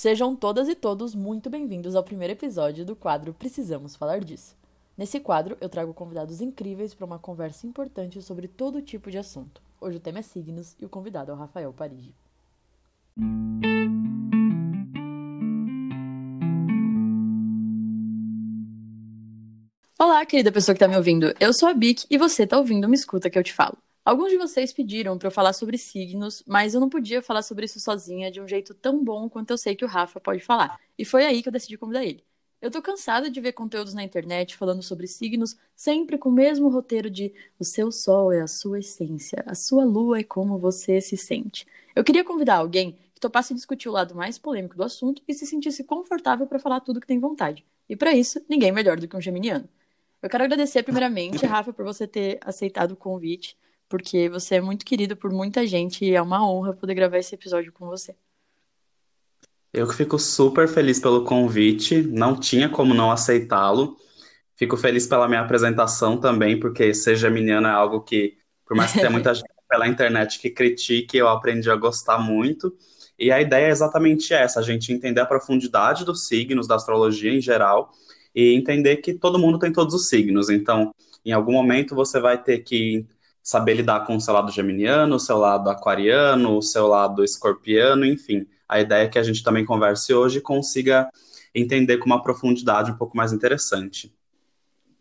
[0.00, 4.54] Sejam todas e todos muito bem-vindos ao primeiro episódio do quadro Precisamos Falar Disso.
[4.96, 9.60] Nesse quadro, eu trago convidados incríveis para uma conversa importante sobre todo tipo de assunto.
[9.80, 12.14] Hoje o tema é signos e o convidado é o Rafael Parigi.
[19.98, 21.34] Olá, querida pessoa que está me ouvindo.
[21.40, 23.76] Eu sou a Bic e você está ouvindo Me Escuta que eu te falo.
[24.04, 27.66] Alguns de vocês pediram para eu falar sobre signos, mas eu não podia falar sobre
[27.66, 30.80] isso sozinha de um jeito tão bom quanto eu sei que o Rafa pode falar.
[30.98, 32.24] E foi aí que eu decidi convidar ele.
[32.60, 36.68] Eu tô cansada de ver conteúdos na internet falando sobre signos, sempre com o mesmo
[36.68, 41.00] roteiro de o seu sol é a sua essência, a sua lua é como você
[41.00, 41.64] se sente.
[41.94, 45.46] Eu queria convidar alguém que topasse discutir o lado mais polêmico do assunto e se
[45.46, 47.64] sentisse confortável para falar tudo que tem vontade.
[47.88, 49.68] E para isso, ninguém melhor do que um geminiano.
[50.20, 53.56] Eu quero agradecer primeiramente, Rafa, por você ter aceitado o convite
[53.88, 57.34] porque você é muito querido por muita gente e é uma honra poder gravar esse
[57.34, 58.14] episódio com você.
[59.72, 63.96] Eu que fico super feliz pelo convite, não tinha como não aceitá-lo.
[64.56, 68.98] Fico feliz pela minha apresentação também, porque ser geminiano é algo que, por mais que
[68.98, 72.74] tenha muita gente pela internet que critique, eu aprendi a gostar muito.
[73.18, 77.32] E a ideia é exatamente essa: a gente entender a profundidade dos signos, da astrologia
[77.32, 77.92] em geral,
[78.34, 80.48] e entender que todo mundo tem todos os signos.
[80.48, 83.06] Então, em algum momento você vai ter que
[83.48, 88.04] saber lidar com o seu lado geminiano, o seu lado aquariano, o seu lado escorpiano,
[88.04, 88.46] enfim.
[88.68, 91.08] A ideia é que a gente também converse hoje e consiga
[91.54, 94.14] entender com uma profundidade um pouco mais interessante.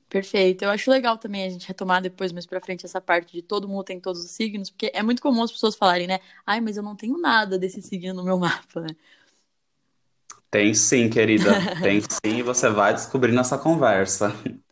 [0.07, 0.63] Perfeito.
[0.63, 3.67] Eu acho legal também a gente retomar depois mais pra frente essa parte de todo
[3.67, 6.21] mundo tem todos os signos, porque é muito comum as pessoas falarem, né?
[6.45, 8.95] Ai, mas eu não tenho nada desse signo no meu mapa, né?
[10.49, 11.51] Tem sim, querida.
[11.81, 14.33] Tem sim, e você vai descobrir nessa conversa.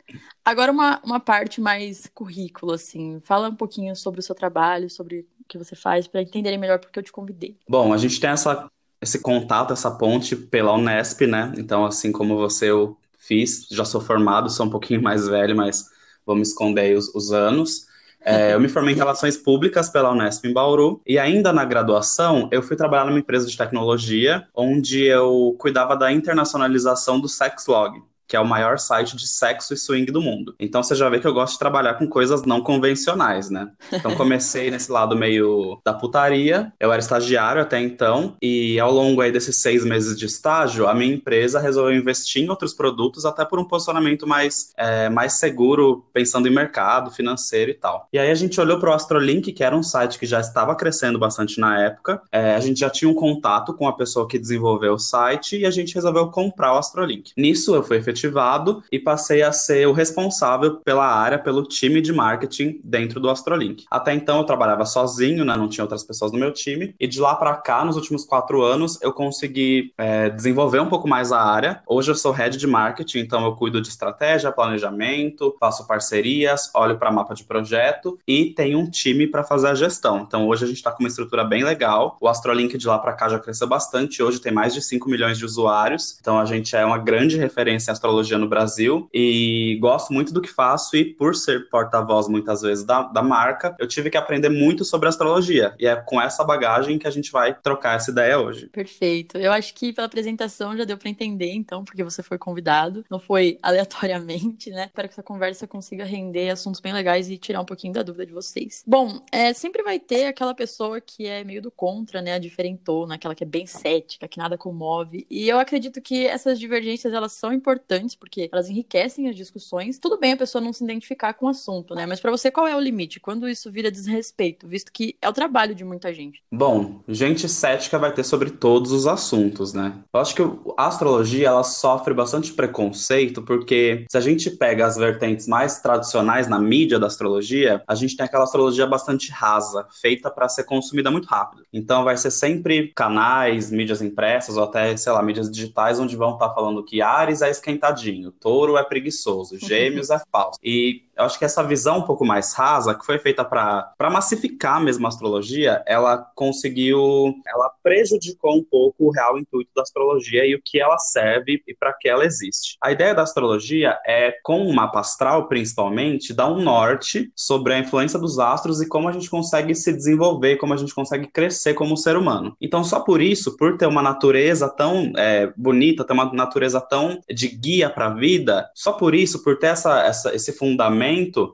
[0.45, 3.19] Agora uma, uma parte mais currículo, assim.
[3.21, 6.77] Fala um pouquinho sobre o seu trabalho, sobre o que você faz, para entenderem melhor
[6.77, 7.57] porque eu te convidei.
[7.67, 8.69] Bom, a gente tem essa,
[9.01, 11.51] esse contato, essa ponte pela Unesp, né?
[11.57, 15.89] Então, assim como você, eu fiz, já sou formado, sou um pouquinho mais velho, mas
[16.23, 17.87] vou me esconder aí os, os anos.
[18.21, 22.49] É, eu me formei em Relações Públicas pela Unesp em Bauru e ainda na graduação
[22.51, 28.35] eu fui trabalhar numa empresa de tecnologia onde eu cuidava da internacionalização do Sexlog que
[28.35, 30.55] é o maior site de sexo e swing do mundo.
[30.59, 33.69] Então você já vê que eu gosto de trabalhar com coisas não convencionais, né?
[33.91, 39.21] Então comecei nesse lado meio da putaria, eu era estagiário até então, e ao longo
[39.21, 43.45] aí desses seis meses de estágio, a minha empresa resolveu investir em outros produtos, até
[43.45, 48.07] por um posicionamento mais, é, mais seguro, pensando em mercado, financeiro e tal.
[48.11, 50.75] E aí a gente olhou para o Astrolink, que era um site que já estava
[50.75, 54.39] crescendo bastante na época, é, a gente já tinha um contato com a pessoa que
[54.39, 57.31] desenvolveu o site, e a gente resolveu comprar o Astrolink.
[57.37, 62.01] Nisso eu fui efetivamente efetivado e passei a ser o responsável pela área, pelo time
[62.01, 63.85] de marketing dentro do Astrolink.
[63.91, 67.19] Até então eu trabalhava sozinho, né, não tinha outras pessoas no meu time, e de
[67.19, 71.41] lá para cá, nos últimos quatro anos, eu consegui é, desenvolver um pouco mais a
[71.41, 71.81] área.
[71.87, 76.97] Hoje eu sou head de marketing, então eu cuido de estratégia, planejamento, faço parcerias, olho
[76.97, 80.19] para mapa de projeto e tenho um time para fazer a gestão.
[80.25, 82.17] Então hoje a gente está com uma estrutura bem legal.
[82.21, 85.37] O Astrolink de lá para cá já cresceu bastante, hoje tem mais de 5 milhões
[85.37, 90.13] de usuários, então a gente é uma grande referência em astrologia no Brasil e gosto
[90.13, 94.09] muito do que faço e por ser porta-voz muitas vezes da, da marca, eu tive
[94.09, 97.95] que aprender muito sobre astrologia e é com essa bagagem que a gente vai trocar
[97.95, 98.67] essa ideia hoje.
[98.67, 99.37] Perfeito.
[99.37, 103.19] Eu acho que pela apresentação já deu para entender então porque você foi convidado, não
[103.19, 104.85] foi aleatoriamente, né?
[104.85, 108.25] Espero que essa conversa consiga render assuntos bem legais e tirar um pouquinho da dúvida
[108.25, 108.83] de vocês.
[108.85, 112.33] Bom, é, sempre vai ter aquela pessoa que é meio do contra, né?
[112.33, 115.25] A diferentona, aquela que é bem cética, que nada comove.
[115.29, 119.97] E eu acredito que essas divergências elas são importantes importantes, porque elas enriquecem as discussões.
[119.97, 122.05] Tudo bem a pessoa não se identificar com o assunto, né?
[122.05, 123.19] Mas para você, qual é o limite?
[123.19, 126.43] Quando isso vira desrespeito, visto que é o trabalho de muita gente?
[126.51, 129.93] Bom, gente cética vai ter sobre todos os assuntos, né?
[130.13, 130.41] Eu acho que
[130.77, 136.47] a astrologia, ela sofre bastante preconceito, porque se a gente pega as vertentes mais tradicionais
[136.47, 141.11] na mídia da astrologia, a gente tem aquela astrologia bastante rasa, feita para ser consumida
[141.11, 141.63] muito rápido.
[141.71, 146.33] Então vai ser sempre canais, mídias impressas ou até, sei lá, mídias digitais onde vão
[146.33, 150.59] estar tá falando que Ares é esquentado tadinho, touro é preguiçoso, gêmeos é falso.
[150.63, 154.81] E eu acho que essa visão um pouco mais rasa, que foi feita para massificar
[154.81, 160.55] mesmo a astrologia, ela conseguiu, ela prejudicou um pouco o real intuito da astrologia e
[160.55, 162.77] o que ela serve e para que ela existe.
[162.81, 167.79] A ideia da astrologia é, com o mapa astral principalmente, dar um norte sobre a
[167.79, 171.73] influência dos astros e como a gente consegue se desenvolver, como a gente consegue crescer
[171.73, 172.55] como ser humano.
[172.59, 177.19] Então, só por isso, por ter uma natureza tão é, bonita, ter uma natureza tão
[177.29, 181.04] de guia para a vida, só por isso, por ter essa, essa, esse fundamento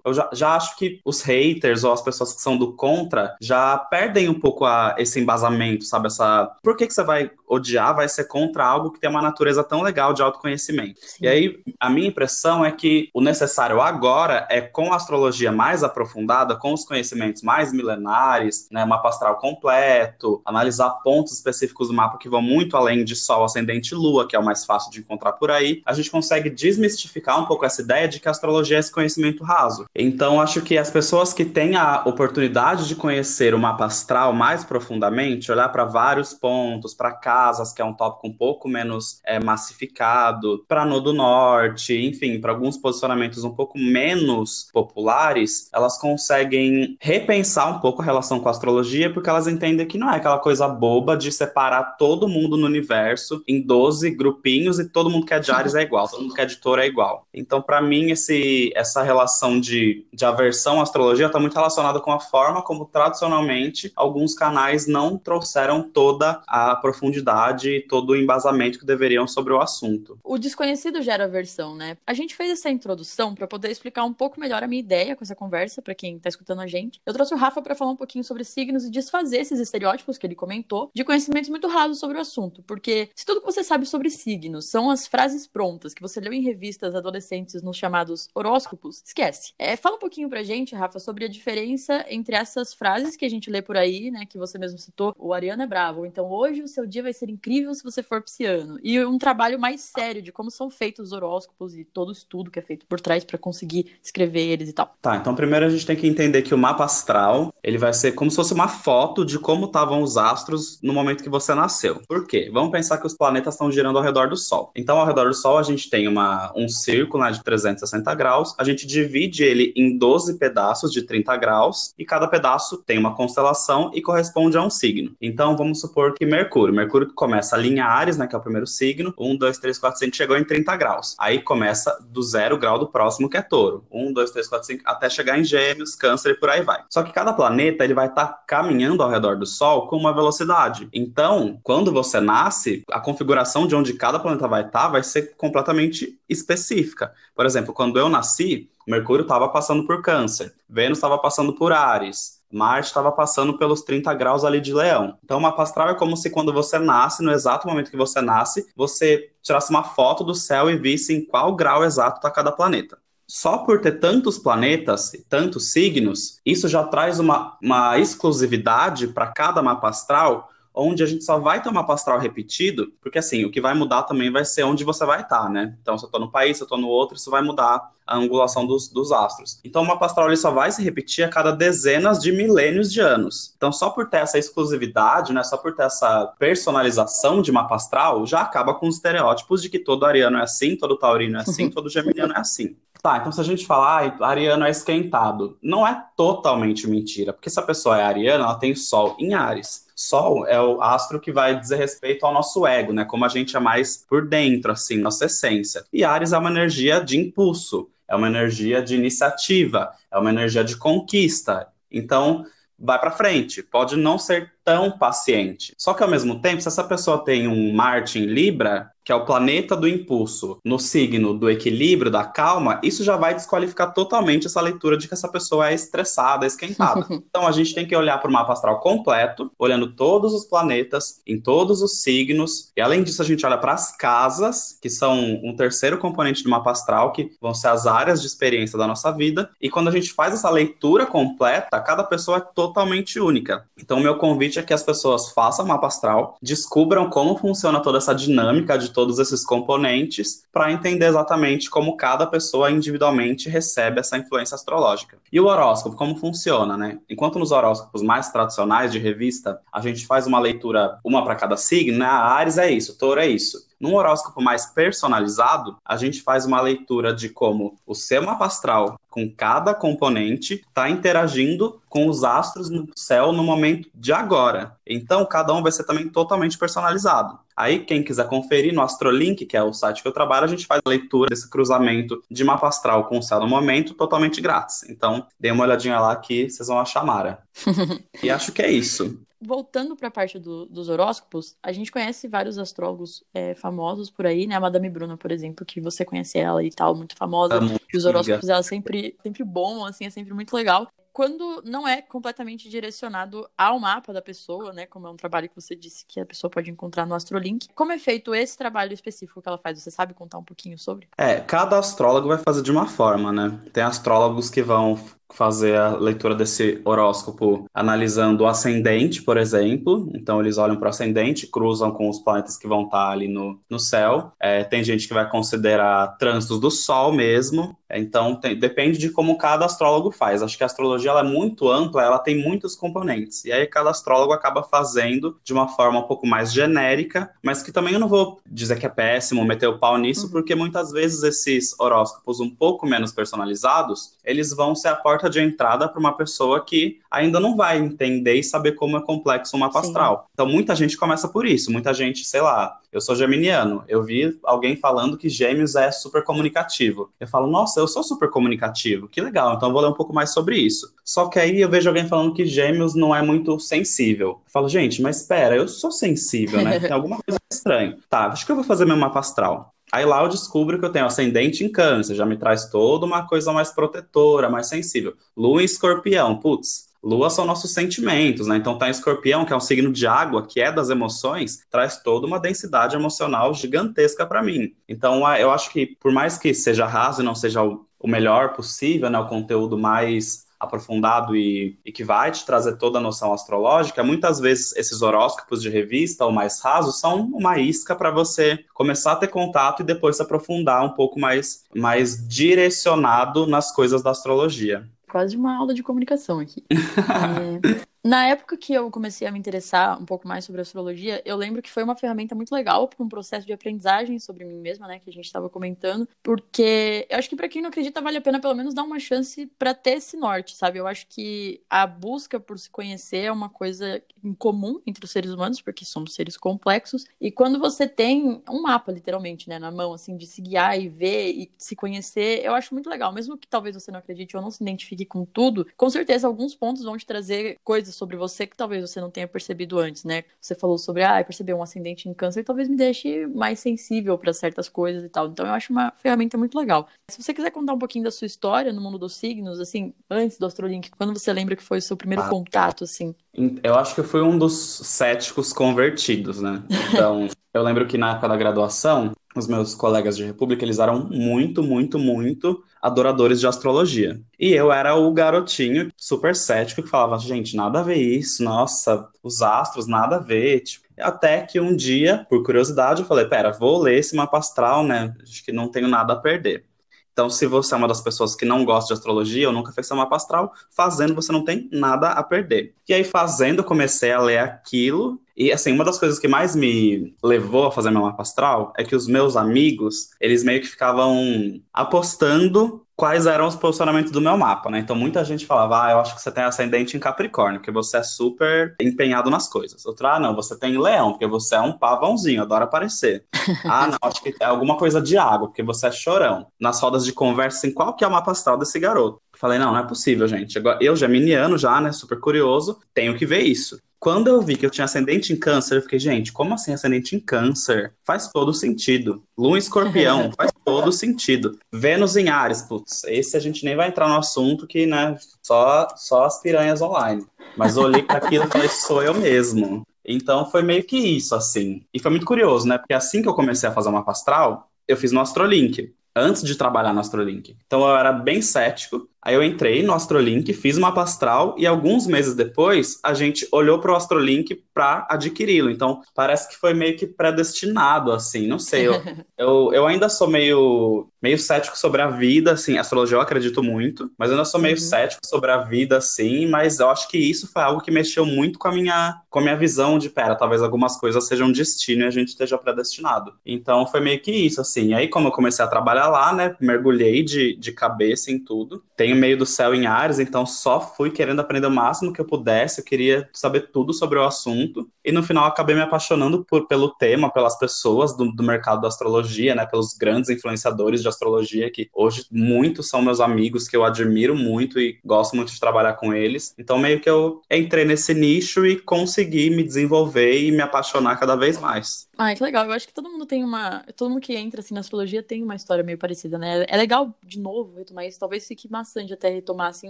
[0.06, 3.78] eu já, já acho que os haters ou as pessoas que são do contra já
[3.78, 6.08] perdem um pouco a, esse embasamento, sabe?
[6.08, 6.52] Essa.
[6.64, 9.82] Por que, que você vai odiar, vai ser contra algo que tem uma natureza tão
[9.82, 11.00] legal de autoconhecimento?
[11.02, 11.26] Sim.
[11.26, 15.84] E aí, a minha impressão é que o necessário agora é com a astrologia mais
[15.84, 18.86] aprofundada, com os conhecimentos mais milenares, né?
[18.86, 23.94] Mapa astral completo, analisar pontos específicos do mapa que vão muito além de Sol, Ascendente
[23.94, 27.40] e Lua, que é o mais fácil de encontrar por aí, a gente consegue desmistificar
[27.40, 29.86] um pouco essa ideia de que a astrologia é esse conhecimento raso.
[29.96, 34.64] Então, acho que as pessoas que têm a oportunidade de conhecer o mapa astral mais
[34.64, 39.40] profundamente, olhar para vários pontos, para casas, que é um tópico um pouco menos é,
[39.40, 47.76] massificado, para Nodo Norte, enfim, para alguns posicionamentos um pouco menos populares, elas conseguem repensar
[47.76, 50.68] um pouco a relação com a astrologia, porque elas entendem que não é aquela coisa
[50.68, 55.40] boba de separar todo mundo no universo em 12 grupinhos e todo mundo que é
[55.40, 57.26] de Ares é igual, todo mundo que é de Touro é igual.
[57.34, 59.31] Então, para mim, esse, essa relação
[59.62, 64.88] de, de aversão à astrologia está muito relacionada com a forma como, tradicionalmente, alguns canais
[64.88, 70.20] não trouxeram toda a profundidade e todo o embasamento que deveriam sobre o assunto.
[70.24, 71.98] O desconhecido gera aversão, né?
[72.06, 75.24] A gente fez essa introdução para poder explicar um pouco melhor a minha ideia com
[75.24, 77.02] essa conversa, para quem está escutando a gente.
[77.06, 80.28] Eu trouxe o Rafa para falar um pouquinho sobre signos e desfazer esses estereótipos que
[80.28, 83.86] ele comentou de conhecimentos muito rasos sobre o assunto, porque se tudo que você sabe
[83.86, 89.02] sobre signos são as frases prontas que você leu em revistas adolescentes nos chamados horóscopos,
[89.06, 89.21] esquece.
[89.60, 93.30] É, fala um pouquinho pra gente, Rafa, sobre a diferença entre essas frases que a
[93.30, 96.62] gente lê por aí, né, que você mesmo citou, o Ariano é bravo, então hoje
[96.62, 100.22] o seu dia vai ser incrível se você for pisciano, e um trabalho mais sério
[100.22, 103.24] de como são feitos os horóscopos e todo o estudo que é feito por trás
[103.24, 104.96] para conseguir escrever eles e tal.
[105.02, 108.14] Tá, então primeiro a gente tem que entender que o mapa astral, ele vai ser
[108.14, 112.02] como se fosse uma foto de como estavam os astros no momento que você nasceu.
[112.08, 112.50] Por quê?
[112.52, 114.72] Vamos pensar que os planetas estão girando ao redor do Sol.
[114.76, 118.56] Então, ao redor do Sol, a gente tem uma, um círculo né, de 360 graus,
[118.58, 119.11] a gente divide
[119.44, 124.58] ele em 12 pedaços de 30 graus, e cada pedaço tem uma constelação e corresponde
[124.58, 125.16] a um signo.
[125.22, 126.74] Então, vamos supor que Mercúrio.
[126.74, 130.00] Mercúrio começa a linha Ares, né, que é o primeiro signo, 1, 2, 3, 4,
[130.00, 131.16] 5, chegou em 30 graus.
[131.20, 133.86] Aí começa do zero grau do próximo, que é Touro.
[133.92, 136.82] 1, 2, 3, 4, 5, até chegar em Gêmeos, Câncer e por aí vai.
[136.90, 140.14] Só que cada planeta ele vai estar tá caminhando ao redor do Sol com uma
[140.14, 140.88] velocidade.
[140.94, 145.36] Então, quando você nasce, a configuração de onde cada planeta vai estar tá vai ser
[145.36, 147.14] completamente específica.
[147.36, 152.42] Por exemplo, quando eu nasci, Mercúrio estava passando por Câncer, Vênus estava passando por Ares,
[152.52, 155.18] Marte estava passando pelos 30 graus ali de Leão.
[155.24, 158.22] Então, o mapa astral é como se quando você nasce, no exato momento que você
[158.22, 162.52] nasce, você tirasse uma foto do céu e visse em qual grau exato está cada
[162.52, 162.98] planeta
[163.32, 169.64] só por ter tantos planetas, tantos signos, isso já traz uma, uma exclusividade para cada
[169.64, 173.52] mapa astral onde a gente só vai ter um mapa astral repetido, porque assim, o
[173.52, 175.78] que vai mudar também vai ser onde você vai estar, né?
[175.82, 178.18] Então, se eu tô no país, se eu tô no outro, isso vai mudar a
[178.18, 179.60] angulação dos, dos astros.
[179.64, 183.00] Então, o mapa astral ele só vai se repetir a cada dezenas de milênios de
[183.00, 183.54] anos.
[183.56, 185.44] Então, só por ter essa exclusividade, né?
[185.44, 189.80] Só por ter essa personalização de mapa astral, já acaba com os estereótipos de que
[189.80, 192.76] todo ariano é assim, todo taurino é assim, todo geminiano é assim.
[193.02, 197.50] Tá, então se a gente falar, ah, ariano é esquentado, não é totalmente mentira, porque
[197.50, 199.88] se a pessoa é ariana, ela tem sol em Ares.
[199.96, 203.06] Sol é o astro que vai dizer respeito ao nosso ego, né?
[203.06, 205.84] Como a gente é mais por dentro, assim, nossa essência.
[205.92, 210.64] E Ares é uma energia de impulso, é uma energia de iniciativa, é uma energia
[210.64, 211.68] de conquista.
[211.90, 212.46] Então,
[212.82, 213.62] vai para frente.
[213.62, 215.74] Pode não ser tão paciente.
[215.78, 219.18] Só que ao mesmo tempo, se essa pessoa tem um Marte em Libra, que é
[219.18, 224.48] o planeta do impulso, no signo do equilíbrio, da calma, isso já vai desqualificar totalmente
[224.48, 227.06] essa leitura de que essa pessoa é estressada, esquentada.
[227.12, 231.20] então a gente tem que olhar para o mapa astral completo, olhando todos os planetas,
[231.28, 235.42] em todos os signos, e além disso a gente olha para as casas, que são
[235.44, 239.12] um terceiro componente do mapa astral, que vão ser as áreas de experiência da nossa
[239.12, 243.66] vida, e quando a gente faz essa leitura completa, cada pessoa é totalmente única.
[243.78, 247.98] Então o meu convite é que as pessoas façam mapa astral, descubram como funciona toda
[247.98, 254.16] essa dinâmica de todos esses componentes, para entender exatamente como cada pessoa individualmente recebe essa
[254.16, 255.18] influência astrológica.
[255.32, 257.00] E o horóscopo, como funciona, né?
[257.10, 261.58] Enquanto nos horóscopos mais tradicionais de revista, a gente faz uma leitura, uma para cada
[261.58, 262.06] signo, né?
[262.06, 263.72] A Ares é isso, Touro é isso.
[263.80, 269.00] Num horóscopo mais personalizado, a gente faz uma leitura de como o seu mapa astral,
[269.10, 274.78] com cada componente, está interagindo com os astros no céu no momento de agora.
[274.86, 277.40] Então, cada um vai ser também totalmente personalizado.
[277.56, 280.66] Aí, quem quiser conferir no Astrolink, que é o site que eu trabalho, a gente
[280.66, 284.84] faz a leitura desse cruzamento de mapa astral com o céu no momento totalmente grátis.
[284.90, 287.44] Então, dê uma olhadinha lá que vocês vão achar Mara.
[288.24, 289.20] e acho que é isso.
[289.42, 294.26] voltando para a parte do, dos horóscopos, a gente conhece vários astrólogos é, famosos por
[294.26, 294.56] aí, né?
[294.56, 297.60] A Madame Bruna, por exemplo, que você conhece ela e tal, muito famosa.
[297.92, 302.02] e os horóscopos dela sempre, sempre bom, assim, é sempre muito legal quando não é
[302.02, 304.86] completamente direcionado ao mapa da pessoa, né?
[304.86, 307.68] Como é um trabalho que você disse que a pessoa pode encontrar no Astrolink.
[307.76, 309.82] Como é feito esse trabalho específico que ela faz?
[309.82, 311.08] Você sabe contar um pouquinho sobre?
[311.18, 313.60] É, cada astrólogo vai fazer de uma forma, né?
[313.74, 314.98] Tem astrólogos que vão
[315.36, 320.10] fazer a leitura desse horóscopo analisando o ascendente, por exemplo.
[320.14, 323.60] Então, eles olham para o ascendente, cruzam com os planetas que vão estar ali no,
[323.70, 324.32] no céu.
[324.40, 327.76] É, tem gente que vai considerar trânsitos do Sol mesmo.
[327.94, 330.42] Então, tem, depende de como cada astrólogo faz.
[330.42, 333.44] Acho que a astrologia ela é muito ampla, ela tem muitos componentes.
[333.46, 337.72] E aí, cada astrólogo acaba fazendo de uma forma um pouco mais genérica, mas que
[337.72, 340.32] também eu não vou dizer que é péssimo, meter o pau nisso, uhum.
[340.32, 345.30] porque muitas vezes esses horóscopos um pouco menos personalizados, eles vão ser a porta porta
[345.30, 349.56] de entrada para uma pessoa que ainda não vai entender e saber como é complexo
[349.56, 349.88] o mapa Sim.
[349.88, 350.28] astral.
[350.34, 351.72] Então, muita gente começa por isso.
[351.72, 353.84] Muita gente, sei lá, eu sou geminiano.
[353.88, 357.12] Eu vi alguém falando que gêmeos é super comunicativo.
[357.20, 359.08] Eu falo, nossa, eu sou super comunicativo.
[359.08, 360.94] Que legal, então eu vou ler um pouco mais sobre isso.
[361.04, 364.30] Só que aí eu vejo alguém falando que gêmeos não é muito sensível.
[364.30, 366.80] Eu falo, gente, mas espera, eu sou sensível, né?
[366.80, 367.98] Tem alguma coisa estranha.
[368.10, 369.74] Tá, acho que eu vou fazer meu mapa astral.
[369.92, 373.28] Aí lá eu descubro que eu tenho ascendente em câncer, já me traz toda uma
[373.28, 375.16] coisa mais protetora, mais sensível.
[375.36, 378.58] Lua em escorpião, putz, Lua são nossos sentimentos, né?
[378.58, 382.02] Então tá em escorpião, que é um signo de água, que é das emoções, traz
[382.02, 384.76] toda uma densidade emocional gigantesca para mim.
[384.88, 389.10] Então eu acho que, por mais que seja raso e não seja o melhor possível,
[389.10, 389.18] né?
[389.18, 394.40] O conteúdo mais aprofundado e, e, que vai te trazer toda a noção astrológica, muitas
[394.40, 399.16] vezes esses horóscopos de revista ou mais rasos são uma isca para você começar a
[399.16, 404.88] ter contato e depois se aprofundar um pouco mais, mais direcionado nas coisas da astrologia.
[405.10, 406.64] Quase uma aula de comunicação aqui.
[406.70, 411.36] é, na época que eu comecei a me interessar um pouco mais sobre astrologia, eu
[411.38, 414.88] lembro que foi uma ferramenta muito legal para um processo de aprendizagem sobre mim mesma,
[414.88, 418.18] né, que a gente estava comentando, porque eu acho que para quem não acredita vale
[418.18, 420.80] a pena pelo menos dar uma chance para ter esse norte, sabe?
[420.80, 425.32] Eu acho que a busca por se conhecer é uma coisa incomum entre os seres
[425.32, 429.94] humanos, porque somos seres complexos, e quando você tem um mapa literalmente, né, na mão
[429.94, 433.48] assim de se guiar e ver e se conhecer, eu acho muito legal, mesmo que
[433.48, 436.98] talvez você não acredite ou não se identifique com tudo, com certeza alguns pontos vão
[436.98, 440.24] te trazer coisas sobre você que talvez você não tenha percebido antes, né?
[440.40, 444.34] Você falou sobre, ah, perceber um ascendente em câncer, talvez me deixe mais sensível para
[444.34, 445.28] certas coisas e tal.
[445.28, 446.88] Então eu acho uma ferramenta muito legal.
[447.10, 450.38] Se você quiser contar um pouquinho da sua história no mundo dos signos, assim, antes
[450.38, 452.30] do Astrolink, quando você lembra que foi o seu primeiro ah.
[452.30, 453.16] contato, assim?
[453.64, 456.64] Eu acho que eu fui um dos céticos convertidos, né?
[456.92, 461.08] Então, eu lembro que na época da graduação, os meus colegas de República, eles eram
[461.10, 464.20] muito, muito, muito adoradores de astrologia.
[464.40, 469.08] E eu era o garotinho super cético que falava, gente, nada a ver isso, nossa,
[469.22, 473.52] os astros, nada a ver, tipo, até que um dia, por curiosidade, eu falei, pera,
[473.52, 475.14] vou ler esse mapa astral, né?
[475.22, 476.66] Acho que não tenho nada a perder.
[477.14, 479.86] Então, se você é uma das pessoas que não gosta de astrologia ou nunca fez
[479.86, 482.74] seu mapa astral, fazendo você não tem nada a perder.
[482.88, 485.22] E aí, fazendo, eu comecei a ler aquilo.
[485.42, 488.84] E, assim, uma das coisas que mais me levou a fazer meu mapa astral é
[488.84, 494.38] que os meus amigos, eles meio que ficavam apostando quais eram os posicionamentos do meu
[494.38, 494.78] mapa, né?
[494.78, 497.98] Então muita gente falava, ah, eu acho que você tem ascendente em Capricórnio, porque você
[497.98, 499.84] é super empenhado nas coisas.
[499.84, 503.26] Outra, ah, não, você tem Leão, porque você é um pavãozinho, adora aparecer.
[503.66, 506.46] ah, não, acho que é alguma coisa de água, porque você é chorão.
[506.60, 509.20] Nas rodas de conversa, assim, qual que é o mapa astral desse garoto?
[509.36, 510.62] Falei, não, não é possível, gente.
[510.80, 513.80] Eu, geminiano já, né, super curioso, tenho que ver isso.
[514.02, 517.16] Quando eu vi que eu tinha ascendente em câncer, eu fiquei, gente, como assim ascendente
[517.16, 517.94] em câncer?
[518.04, 519.22] Faz todo sentido.
[519.38, 521.60] Lua em escorpião, faz todo sentido.
[521.72, 525.88] Vênus em Ares, putz, esse a gente nem vai entrar no assunto que, né, só,
[525.96, 527.28] só as piranhas online.
[527.56, 529.86] Mas olhei para aquilo e falei, sou eu mesmo.
[530.04, 531.86] Então foi meio que isso, assim.
[531.94, 532.80] E foi muito curioso, né?
[532.80, 536.56] Porque assim que eu comecei a fazer uma astral, eu fiz no Astrolink antes de
[536.56, 537.56] trabalhar no Astrolink.
[537.68, 539.08] Então eu era bem cético.
[539.24, 543.80] Aí eu entrei no Astrolink, fiz uma astral e alguns meses depois a gente olhou
[543.80, 545.70] para o Astrolink para adquiri-lo.
[545.70, 548.48] Então parece que foi meio que predestinado, assim.
[548.48, 548.94] Não sei, eu,
[549.38, 552.78] eu, eu, ainda sou meio, meio cético sobre a vida, assim.
[552.78, 554.82] Astrologia eu acredito muito, mas eu ainda sou meio uhum.
[554.82, 556.48] cético sobre a vida, assim.
[556.48, 559.42] Mas eu acho que isso foi algo que mexeu muito com a minha, com a
[559.44, 563.34] minha visão de, pera, talvez algumas coisas sejam destino e a gente esteja predestinado.
[563.46, 564.94] Então foi meio que isso, assim.
[564.94, 568.84] Aí, como eu comecei a trabalhar lá, né, mergulhei de, de cabeça em tudo.
[568.96, 572.22] Tem venho meio do céu em Ares, então só fui querendo aprender o máximo que
[572.22, 576.46] eu pudesse, eu queria saber tudo sobre o assunto, e no final acabei me apaixonando
[576.46, 581.08] por, pelo tema, pelas pessoas do, do mercado da astrologia, né, pelos grandes influenciadores de
[581.08, 585.60] astrologia, que hoje muitos são meus amigos, que eu admiro muito e gosto muito de
[585.60, 586.54] trabalhar com eles.
[586.58, 591.36] Então meio que eu entrei nesse nicho e consegui me desenvolver e me apaixonar cada
[591.36, 592.08] vez mais.
[592.18, 592.66] Ai, que legal.
[592.66, 593.84] Eu acho que todo mundo tem uma.
[593.96, 596.66] Todo mundo que entra assim na astrologia tem uma história meio parecida, né?
[596.68, 598.20] É legal, de novo, retomar isso.
[598.20, 599.90] Talvez fique maçante até retomar assim,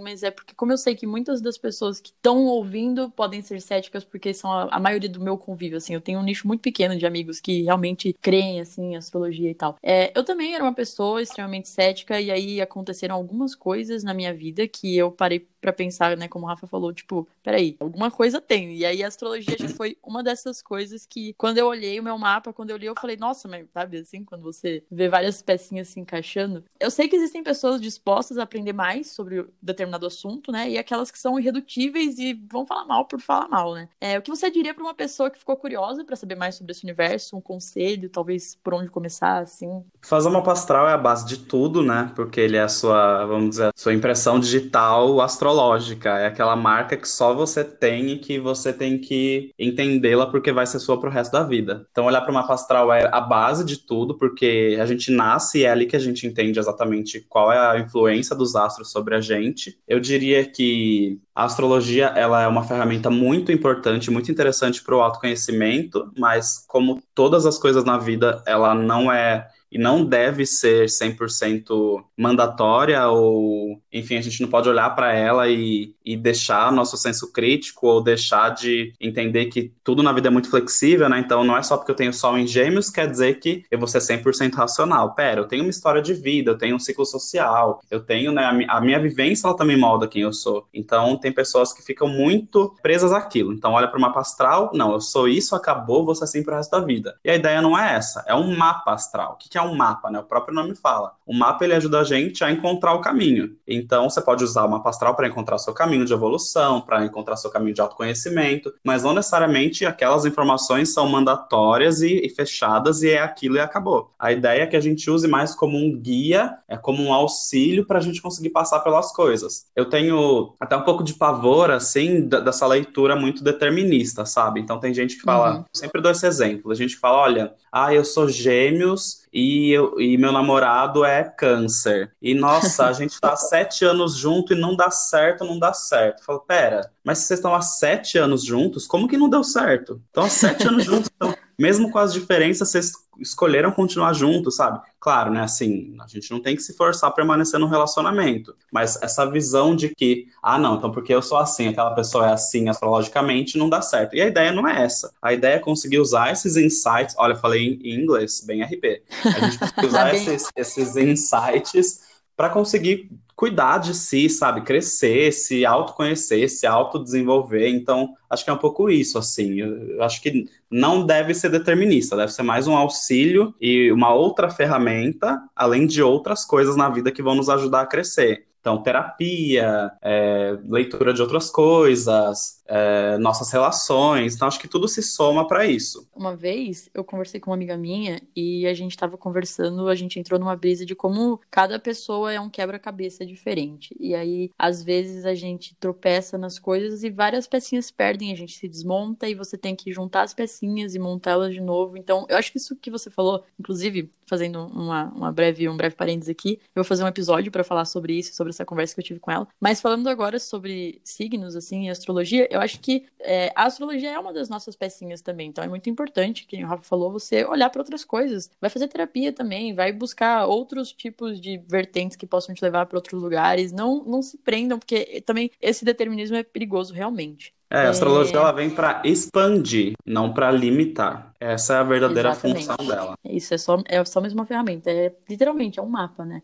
[0.00, 3.60] mas é porque, como eu sei que muitas das pessoas que estão ouvindo podem ser
[3.60, 5.94] céticas, porque são a, a, maioria do meu convívio, assim.
[5.94, 9.54] Eu tenho um nicho muito pequeno de amigos que realmente creem, assim, em astrologia e
[9.54, 9.76] tal.
[9.82, 14.32] É, eu também era uma pessoa extremamente cética, e aí aconteceram algumas coisas na minha
[14.32, 18.40] vida que eu parei para pensar, né, como o Rafa falou, tipo, peraí, alguma coisa
[18.40, 18.74] tem.
[18.76, 22.18] E aí a astrologia já foi uma dessas coisas que, quando eu olhei o meu
[22.18, 25.88] mapa, quando eu li, eu falei, nossa, mas sabe assim, quando você vê várias pecinhas
[25.88, 26.64] se encaixando.
[26.80, 31.12] Eu sei que existem pessoas dispostas a aprender mais sobre determinado assunto, né, e aquelas
[31.12, 33.88] que são irredutíveis e vão falar mal por falar mal, né.
[34.00, 36.72] É, o que você diria para uma pessoa que ficou curiosa para saber mais sobre
[36.72, 39.84] esse universo, um conselho, talvez por onde começar, assim?
[40.00, 43.50] Fazer uma pastral é a base de tudo, né, porque ele é a sua, vamos
[43.50, 48.18] dizer, a sua impressão digital astrológica astrológica, é aquela marca que só você tem e
[48.18, 51.86] que você tem que entendê-la porque vai ser sua pro resto da vida.
[51.90, 55.60] Então, olhar para o mapa astral é a base de tudo, porque a gente nasce
[55.60, 59.14] e é ali que a gente entende exatamente qual é a influência dos astros sobre
[59.14, 59.78] a gente.
[59.86, 65.00] Eu diria que a astrologia ela é uma ferramenta muito importante, muito interessante para o
[65.00, 70.84] autoconhecimento, mas como todas as coisas na vida, ela não é e não deve ser
[70.84, 76.96] 100% mandatória ou, enfim, a gente não pode olhar para ela e, e deixar nosso
[76.98, 81.18] senso crítico ou deixar de entender que tudo na vida é muito flexível, né?
[81.18, 83.88] Então não é só porque eu tenho sol em gêmeos quer dizer que eu vou
[83.88, 85.14] ser 100% racional.
[85.14, 88.66] Pera, eu tenho uma história de vida, eu tenho um ciclo social, eu tenho, né,
[88.68, 90.66] a, minha vivência ela também molda quem eu sou.
[90.74, 93.52] Então tem pessoas que ficam muito presas àquilo.
[93.54, 96.54] Então olha para uma mapa astral, não, eu sou isso, acabou, vou ser assim pro
[96.54, 97.16] resto da vida.
[97.24, 99.32] E a ideia não é essa, é um mapa astral.
[99.32, 100.18] O que, que é um mapa, né?
[100.18, 101.14] O próprio nome fala.
[101.26, 103.56] O mapa ele ajuda a gente a encontrar o caminho.
[103.66, 107.36] Então você pode usar o mapa astral para encontrar seu caminho de evolução, para encontrar
[107.36, 113.10] seu caminho de autoconhecimento, mas não necessariamente aquelas informações são mandatórias e, e fechadas e
[113.10, 114.12] é aquilo e acabou.
[114.18, 117.86] A ideia é que a gente use mais como um guia, é como um auxílio
[117.86, 119.66] para a gente conseguir passar pelas coisas.
[119.74, 124.60] Eu tenho até um pouco de pavor, assim, dessa leitura muito determinista, sabe?
[124.60, 125.64] Então tem gente que fala, uhum.
[125.72, 130.18] sempre dou esse exemplo, a gente fala, olha, ah, eu sou gêmeos e, eu, e
[130.18, 132.14] meu namorado é câncer.
[132.20, 135.72] E nossa, a gente tá há sete anos junto e não dá certo, não dá
[135.72, 136.22] certo.
[136.22, 140.02] Falo, pera, mas vocês estão há sete anos juntos, como que não deu certo?
[140.06, 144.80] Estão há sete anos juntos, então, mesmo com as diferenças, vocês escolheram continuar juntos, sabe?
[144.98, 145.42] Claro, né?
[145.42, 149.76] Assim, a gente não tem que se forçar a permanecer no relacionamento, mas essa visão
[149.76, 153.68] de que, ah, não, então porque eu sou assim, aquela pessoa é assim astrologicamente, não
[153.68, 154.16] dá certo.
[154.16, 155.12] E a ideia não é essa.
[155.22, 157.14] A ideia é conseguir usar esses insights.
[157.16, 159.04] Olha, eu falei em inglês, bem RP.
[159.24, 162.00] A gente conseguir usar tá esses, esses insights
[162.36, 164.62] para conseguir cuidar de si, sabe?
[164.62, 167.68] Crescer, se autoconhecer, se autodesenvolver.
[167.68, 169.60] Então, acho que é um pouco isso, assim.
[169.60, 174.50] Eu acho que não deve ser determinista, deve ser mais um auxílio e uma outra
[174.50, 178.46] ferramenta, além de outras coisas na vida que vão nos ajudar a crescer.
[178.62, 184.36] Então, terapia, é, leitura de outras coisas, é, nossas relações.
[184.36, 186.08] Então, acho que tudo se soma para isso.
[186.14, 190.20] Uma vez eu conversei com uma amiga minha e a gente estava conversando, a gente
[190.20, 193.96] entrou numa brisa de como cada pessoa é um quebra-cabeça diferente.
[193.98, 198.56] E aí, às vezes, a gente tropeça nas coisas e várias pecinhas perdem, a gente
[198.56, 201.96] se desmonta e você tem que juntar as pecinhas e montá-las de novo.
[201.96, 205.96] Então, eu acho que isso que você falou, inclusive, fazendo uma, uma breve, um breve
[205.96, 209.00] parênteses aqui, eu vou fazer um episódio para falar sobre isso, sobre essa conversa que
[209.00, 209.48] eu tive com ela.
[209.60, 214.18] Mas falando agora sobre signos, assim, e astrologia, eu acho que é, a astrologia é
[214.18, 215.48] uma das nossas pecinhas também.
[215.48, 218.50] Então é muito importante, que o Rafa falou, você olhar para outras coisas.
[218.60, 222.98] Vai fazer terapia também, vai buscar outros tipos de vertentes que possam te levar para
[222.98, 223.72] outros lugares.
[223.72, 227.54] Não, não se prendam, porque também esse determinismo é perigoso realmente.
[227.72, 228.38] É, a astrologia é...
[228.38, 231.32] ela vem para expandir, não para limitar.
[231.40, 232.66] Essa é a verdadeira Exatamente.
[232.66, 233.14] função dela.
[233.24, 234.90] Isso é só, é só mesmo uma ferramenta.
[234.90, 236.42] É literalmente é um mapa, né?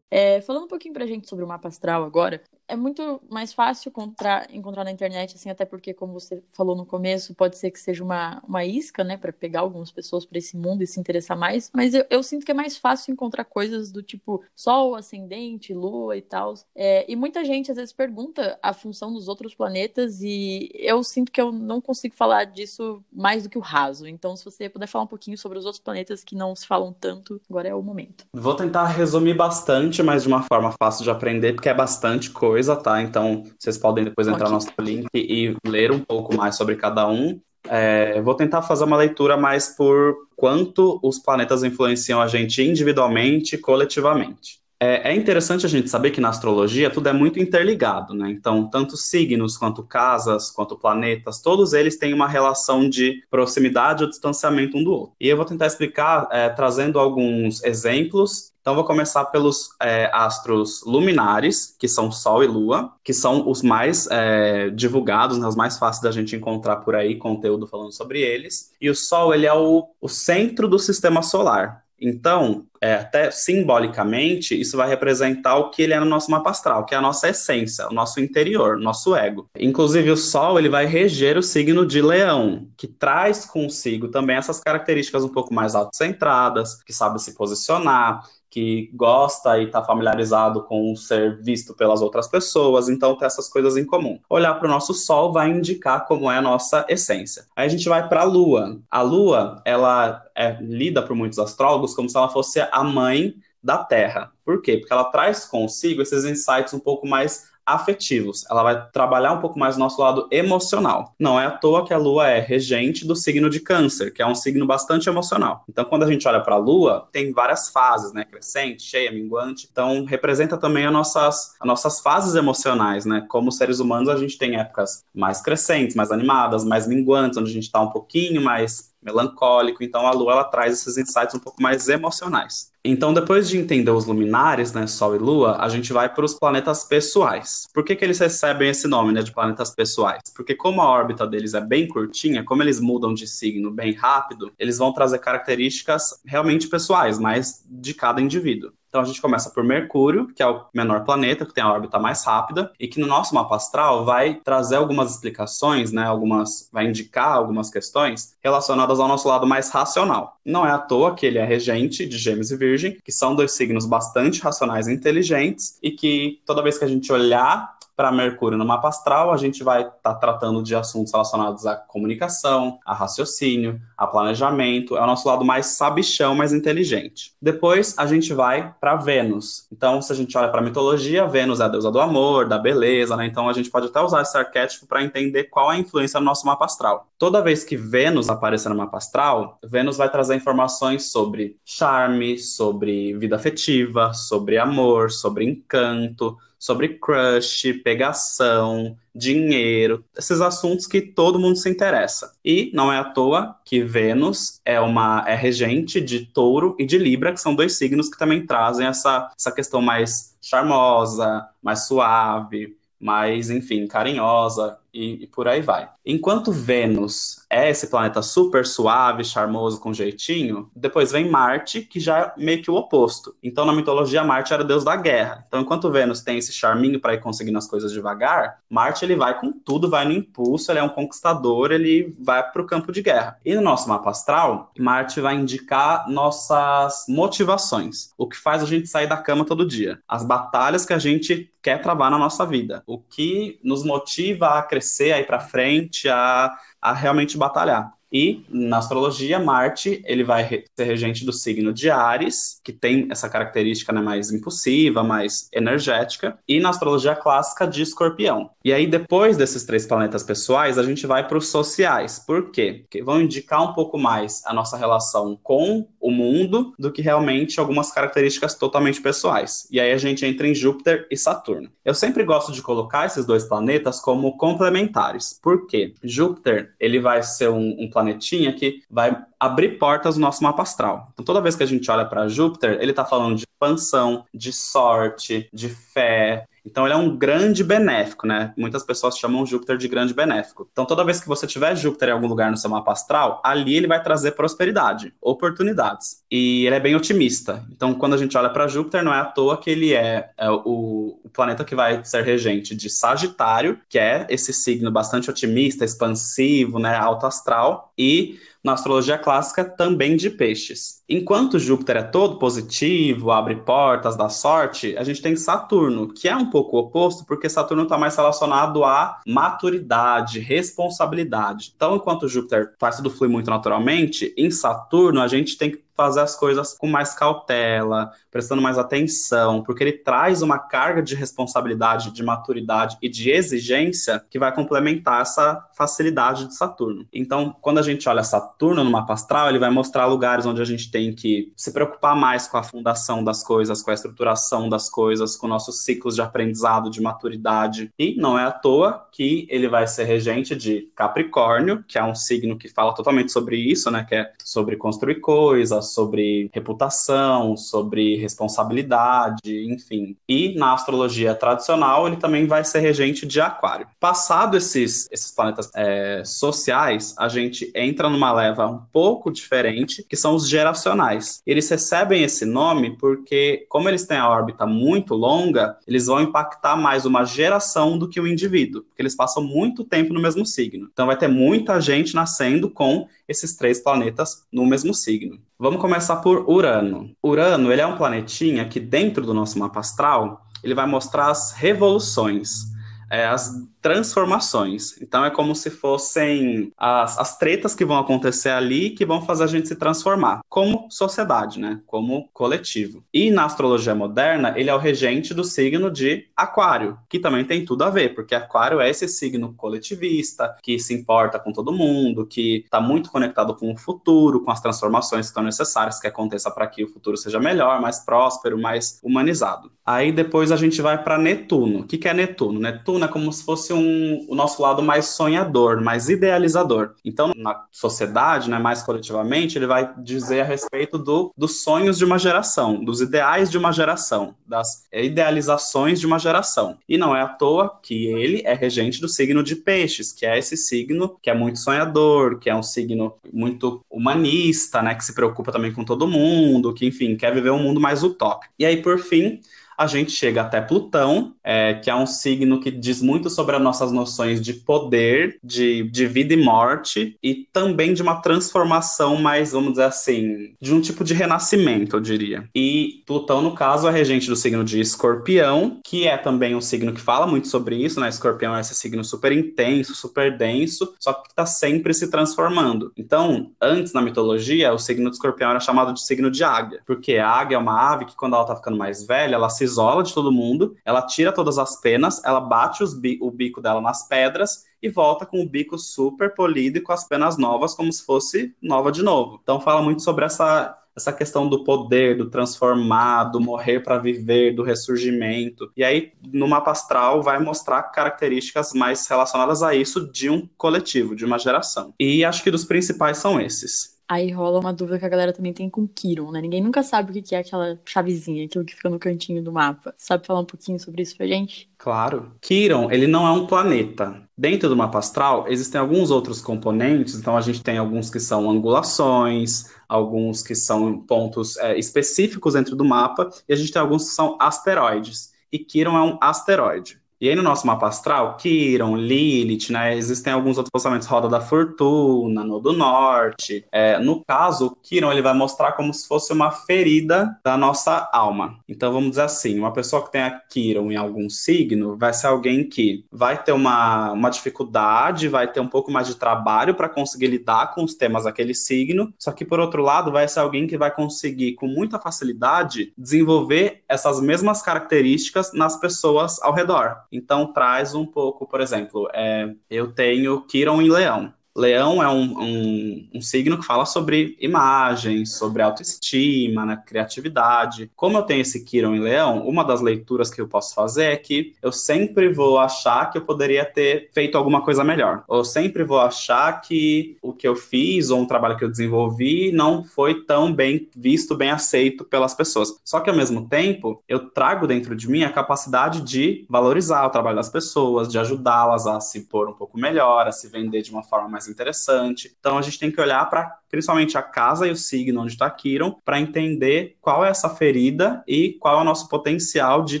[0.14, 3.88] É, falando um pouquinho pra gente sobre o mapa astral agora, é muito mais fácil
[3.88, 7.80] encontrar, encontrar na internet, assim, até porque, como você falou no começo, pode ser que
[7.80, 11.36] seja uma, uma isca, né, para pegar algumas pessoas para esse mundo e se interessar
[11.36, 15.74] mais, mas eu, eu sinto que é mais fácil encontrar coisas do tipo Sol, ascendente,
[15.74, 16.54] Lua e tal.
[16.74, 21.32] É, e muita gente às vezes pergunta a função dos outros planetas e eu sinto
[21.32, 24.06] que eu não consigo falar disso mais do que o raso.
[24.06, 26.92] Então, se você puder falar um pouquinho sobre os outros planetas que não se falam
[26.92, 28.24] tanto, agora é o momento.
[28.32, 32.76] Vou tentar resumir bastante, mas de uma forma fácil de aprender, porque é bastante coisa,
[32.76, 33.02] tá?
[33.02, 34.48] Então, vocês podem depois entrar okay.
[34.48, 37.40] no nosso link e ler um pouco mais sobre cada um.
[37.66, 43.54] É, vou tentar fazer uma leitura mais por quanto os planetas influenciam a gente individualmente
[43.54, 44.63] e coletivamente.
[44.84, 48.30] É, é, interessante a gente saber que na astrologia tudo é muito interligado, né?
[48.30, 54.10] Então, tanto signos, quanto casas, quanto planetas, todos eles têm uma relação de proximidade ou
[54.10, 55.16] distanciamento um do outro.
[55.18, 60.82] E eu vou tentar explicar é, trazendo alguns exemplos então, vou começar pelos é, astros
[60.86, 65.76] luminares, que são Sol e Lua, que são os mais é, divulgados, né, os mais
[65.76, 68.72] fáceis da gente encontrar por aí, conteúdo falando sobre eles.
[68.80, 71.83] E o Sol, ele é o, o centro do sistema solar.
[72.00, 76.84] Então, é, até simbolicamente, isso vai representar o que ele é no nosso mapa astral,
[76.84, 79.48] que é a nossa essência, o nosso interior, nosso ego.
[79.58, 84.60] Inclusive, o Sol ele vai reger o signo de Leão, que traz consigo também essas
[84.60, 88.22] características um pouco mais autocentradas, que sabe se posicionar,
[88.54, 93.76] que gosta e está familiarizado com ser visto pelas outras pessoas, então tem essas coisas
[93.76, 94.20] em comum.
[94.30, 97.46] Olhar para o nosso Sol vai indicar como é a nossa essência.
[97.56, 98.80] Aí a gente vai para a Lua.
[98.88, 103.78] A Lua, ela é lida por muitos astrólogos como se ela fosse a mãe da
[103.78, 104.30] Terra.
[104.44, 104.76] Por quê?
[104.76, 108.44] Porque ela traz consigo esses insights um pouco mais afetivos.
[108.50, 111.14] Ela vai trabalhar um pouco mais o nosso lado emocional.
[111.18, 114.26] Não é à toa que a Lua é regente do signo de Câncer, que é
[114.26, 115.64] um signo bastante emocional.
[115.68, 118.24] Então, quando a gente olha para a Lua, tem várias fases, né?
[118.24, 119.68] Crescente, cheia, minguante.
[119.70, 123.24] Então, representa também as nossas, as nossas fases emocionais, né?
[123.28, 127.54] Como seres humanos, a gente tem épocas mais crescentes, mais animadas, mais minguantes, onde a
[127.54, 129.84] gente está um pouquinho mais melancólico.
[129.84, 132.72] Então a Lua ela traz esses insights um pouco mais emocionais.
[132.86, 136.34] Então, depois de entender os luminares, né, Sol e Lua, a gente vai para os
[136.34, 137.66] planetas pessoais.
[137.72, 140.20] Por que, que eles recebem esse nome, né, de planetas pessoais?
[140.36, 144.52] Porque como a órbita deles é bem curtinha, como eles mudam de signo bem rápido,
[144.58, 148.70] eles vão trazer características realmente pessoais, mais de cada indivíduo.
[148.94, 151.98] Então a gente começa por Mercúrio, que é o menor planeta, que tem a órbita
[151.98, 156.86] mais rápida, e que no nosso mapa astral vai trazer algumas explicações, né, algumas, vai
[156.86, 160.38] indicar algumas questões relacionadas ao nosso lado mais racional.
[160.44, 163.50] Não é à toa que ele é regente de Gêmeos e Virgem, que são dois
[163.50, 168.58] signos bastante racionais e inteligentes, e que toda vez que a gente olhar para Mercúrio
[168.58, 172.94] no mapa astral, a gente vai estar tá tratando de assuntos relacionados à comunicação, a
[172.94, 174.96] raciocínio, a planejamento.
[174.96, 177.32] É o nosso lado mais sabichão, mais inteligente.
[177.40, 179.66] Depois a gente vai para Vênus.
[179.72, 182.58] Então, se a gente olha para a mitologia, Vênus é a deusa do amor, da
[182.58, 183.26] beleza, né?
[183.26, 186.26] Então a gente pode até usar esse arquétipo para entender qual é a influência no
[186.26, 187.08] nosso mapa astral.
[187.18, 193.14] Toda vez que Vênus aparecer no mapa astral, Vênus vai trazer informações sobre charme, sobre
[193.14, 201.56] vida afetiva, sobre amor, sobre encanto, sobre crush, pegação, dinheiro, esses assuntos que todo mundo
[201.56, 202.32] se interessa.
[202.42, 206.96] E não é à toa que Vênus é uma é regente de Touro e de
[206.96, 212.74] Libra, que são dois signos que também trazem essa, essa questão mais charmosa, mais suave,
[212.98, 215.88] mais, enfim, carinhosa e, e por aí vai.
[216.06, 222.18] Enquanto Vênus é esse planeta super suave, charmoso, com jeitinho, depois vem Marte, que já
[222.18, 223.34] é meio que o oposto.
[223.42, 225.44] Então, na mitologia, Marte era deus da guerra.
[225.48, 229.38] Então, enquanto Vênus tem esse charminho para ir conseguindo as coisas devagar, Marte ele vai
[229.38, 233.02] com tudo, vai no impulso, ele é um conquistador, ele vai para o campo de
[233.02, 233.38] guerra.
[233.44, 238.86] E no nosso mapa astral, Marte vai indicar nossas motivações, o que faz a gente
[238.86, 242.82] sair da cama todo dia, as batalhas que a gente quer travar na nossa vida,
[242.86, 247.90] o que nos motiva a crescer, a ir para frente, a, a realmente batalhar.
[248.14, 253.28] E na astrologia, Marte ele vai ser regente do signo de Ares, que tem essa
[253.28, 258.50] característica né, mais impulsiva, mais energética, e na astrologia clássica de Escorpião.
[258.64, 262.22] E aí, depois desses três planetas pessoais, a gente vai para os sociais.
[262.24, 262.82] Por quê?
[262.82, 267.58] Porque vão indicar um pouco mais a nossa relação com o mundo do que realmente
[267.58, 269.66] algumas características totalmente pessoais.
[269.72, 271.68] E aí a gente entra em Júpiter e Saturno.
[271.84, 275.38] Eu sempre gosto de colocar esses dois planetas como complementares.
[275.42, 275.94] Por quê?
[276.02, 280.62] Júpiter ele vai ser um, um planeta planetinha que vai abrir portas no nosso mapa
[280.62, 281.08] astral.
[281.12, 284.52] Então, toda vez que a gente olha para Júpiter, ele está falando de expansão, de
[284.52, 286.46] sorte, de fé.
[286.66, 288.54] Então ele é um grande benéfico, né?
[288.56, 290.66] Muitas pessoas chamam Júpiter de grande benéfico.
[290.72, 293.76] Então toda vez que você tiver Júpiter em algum lugar no seu mapa astral, ali
[293.76, 296.22] ele vai trazer prosperidade, oportunidades.
[296.30, 297.64] E ele é bem otimista.
[297.70, 300.50] Então quando a gente olha para Júpiter, não é à toa que ele é, é
[300.50, 305.84] o, o planeta que vai ser regente de Sagitário, que é esse signo bastante otimista,
[305.84, 311.02] expansivo, né, alto astral, e na astrologia clássica também de peixes.
[311.06, 316.34] Enquanto Júpiter é todo positivo, abre portas, dá sorte, a gente tem Saturno, que é
[316.34, 321.74] um pouco oposto, porque Saturno está mais relacionado à maturidade, responsabilidade.
[321.76, 326.20] Então, enquanto Júpiter faz tudo fluir muito naturalmente, em Saturno a gente tem que fazer
[326.20, 332.10] as coisas com mais cautela, prestando mais atenção, porque ele traz uma carga de responsabilidade,
[332.10, 337.06] de maturidade e de exigência que vai complementar essa facilidade de Saturno.
[337.12, 340.64] Então, quando a gente olha Saturno no mapa astral, ele vai mostrar lugares onde a
[340.64, 344.88] gente tem que se preocupar mais com a fundação das coisas, com a estruturação das
[344.88, 347.92] coisas, com nossos ciclos de aprendizado, de maturidade.
[347.98, 352.14] E não é à toa que ele vai ser regente de Capricórnio, que é um
[352.14, 358.16] signo que fala totalmente sobre isso, né, que é sobre construir coisas, sobre reputação, sobre
[358.16, 360.16] responsabilidade, enfim.
[360.28, 363.86] E na astrologia tradicional, ele também vai ser regente de Aquário.
[364.00, 370.16] Passado esses, esses planetas é, sociais, a gente entra numa leva um pouco diferente, que
[370.16, 371.42] são os geracionais.
[371.46, 376.76] Eles recebem esse nome porque, como eles têm a órbita muito longa, eles vão impactar
[376.76, 380.88] mais uma geração do que o indivíduo, porque eles passam muito tempo no mesmo signo.
[380.92, 385.38] Então vai ter muita gente nascendo com esses três planetas no mesmo signo.
[385.58, 387.14] Vamos começar por Urano.
[387.22, 391.52] Urano, ele é um planetinha que dentro do nosso mapa astral, ele vai mostrar as
[391.52, 392.64] revoluções,
[393.10, 393.52] é, as
[393.84, 394.98] transformações.
[395.02, 399.44] Então é como se fossem as, as tretas que vão acontecer ali que vão fazer
[399.44, 401.82] a gente se transformar, como sociedade, né?
[401.86, 403.04] Como coletivo.
[403.12, 407.62] E na astrologia moderna, ele é o regente do signo de Aquário, que também tem
[407.62, 412.26] tudo a ver, porque Aquário é esse signo coletivista, que se importa com todo mundo,
[412.26, 416.50] que está muito conectado com o futuro, com as transformações que estão necessárias que aconteça
[416.50, 419.70] para que o futuro seja melhor, mais próspero, mais humanizado.
[419.84, 421.80] Aí depois a gente vai para Netuno.
[421.80, 422.58] O que, que é Netuno?
[422.58, 426.94] Netuno é como se fosse um, o nosso lado mais sonhador, mais idealizador.
[427.04, 432.04] Então, na sociedade, né, mais coletivamente, ele vai dizer a respeito do, dos sonhos de
[432.04, 436.78] uma geração, dos ideais de uma geração, das idealizações de uma geração.
[436.88, 440.38] E não é à toa que ele é regente do signo de Peixes, que é
[440.38, 445.14] esse signo que é muito sonhador, que é um signo muito humanista, né, que se
[445.14, 448.52] preocupa também com todo mundo, que, enfim, quer viver um mundo mais utópico.
[448.58, 449.40] E aí, por fim,
[449.76, 453.62] a gente chega até Plutão, é, que é um signo que diz muito sobre as
[453.62, 459.52] nossas noções de poder, de, de vida e morte, e também de uma transformação mais,
[459.52, 462.48] vamos dizer assim, de um tipo de renascimento, eu diria.
[462.54, 466.92] E Plutão, no caso, é regente do signo de Escorpião, que é também um signo
[466.92, 468.08] que fala muito sobre isso, né?
[468.08, 472.92] Escorpião é esse signo super intenso, super denso, só que está sempre se transformando.
[472.96, 477.16] Então, antes na mitologia, o signo de Escorpião era chamado de signo de águia, porque
[477.16, 480.02] a águia é uma ave que, quando ela está ficando mais velha, ela se isola
[480.02, 484.06] de todo mundo, ela tira todas as penas, ela bate bi o bico dela nas
[484.06, 488.04] pedras e volta com o bico super polido e com as penas novas, como se
[488.04, 489.40] fosse nova de novo.
[489.42, 494.54] Então fala muito sobre essa essa questão do poder, do transformar, do morrer para viver,
[494.54, 495.70] do ressurgimento.
[495.76, 501.16] E aí, no mapa astral, vai mostrar características mais relacionadas a isso de um coletivo,
[501.16, 501.92] de uma geração.
[501.98, 503.93] E acho que dos principais são esses.
[504.08, 506.40] Aí rola uma dúvida que a galera também tem com Kiron, né?
[506.40, 509.94] Ninguém nunca sabe o que é aquela chavezinha, aquilo que fica no cantinho do mapa.
[509.96, 511.70] Sabe falar um pouquinho sobre isso pra gente?
[511.78, 512.32] Claro.
[512.40, 514.22] Kiron, ele não é um planeta.
[514.36, 518.50] Dentro do mapa astral, existem alguns outros componentes, então a gente tem alguns que são
[518.50, 524.08] angulações, alguns que são pontos é, específicos dentro do mapa, e a gente tem alguns
[524.08, 525.32] que são asteroides.
[525.50, 527.00] E Kiron é um asteroide.
[527.24, 529.96] E aí no nosso mapa astral, Kiron, Lilith, né?
[529.96, 533.64] Existem alguns outros posicionamentos, Roda da Fortuna, no do Norte.
[533.72, 538.58] É, no caso, Kiron ele vai mostrar como se fosse uma ferida da nossa alma.
[538.68, 542.26] Então vamos dizer assim, uma pessoa que tem a Kiron em algum signo vai ser
[542.26, 546.90] alguém que vai ter uma, uma dificuldade, vai ter um pouco mais de trabalho para
[546.90, 549.14] conseguir lidar com os temas daquele signo.
[549.18, 553.82] Só que por outro lado, vai ser alguém que vai conseguir com muita facilidade desenvolver
[553.88, 556.98] essas mesmas características nas pessoas ao redor.
[557.16, 561.32] Então traz um pouco, por exemplo, é, eu tenho Kiron em Leão.
[561.56, 567.90] Leão é um, um, um signo que fala sobre imagem, sobre autoestima, né, criatividade.
[567.94, 571.16] Como eu tenho esse Quiron em Leão, uma das leituras que eu posso fazer é
[571.16, 575.22] que eu sempre vou achar que eu poderia ter feito alguma coisa melhor.
[575.28, 579.52] Ou sempre vou achar que o que eu fiz ou um trabalho que eu desenvolvi
[579.52, 582.80] não foi tão bem visto, bem aceito pelas pessoas.
[582.84, 587.10] Só que ao mesmo tempo, eu trago dentro de mim a capacidade de valorizar o
[587.10, 590.90] trabalho das pessoas, de ajudá-las a se pôr um pouco melhor, a se vender de
[590.90, 592.34] uma forma mais interessante.
[592.38, 595.50] Então a gente tem que olhar para principalmente a casa e o signo onde está
[595.50, 600.00] Kiron, para entender qual é essa ferida e qual é o nosso potencial de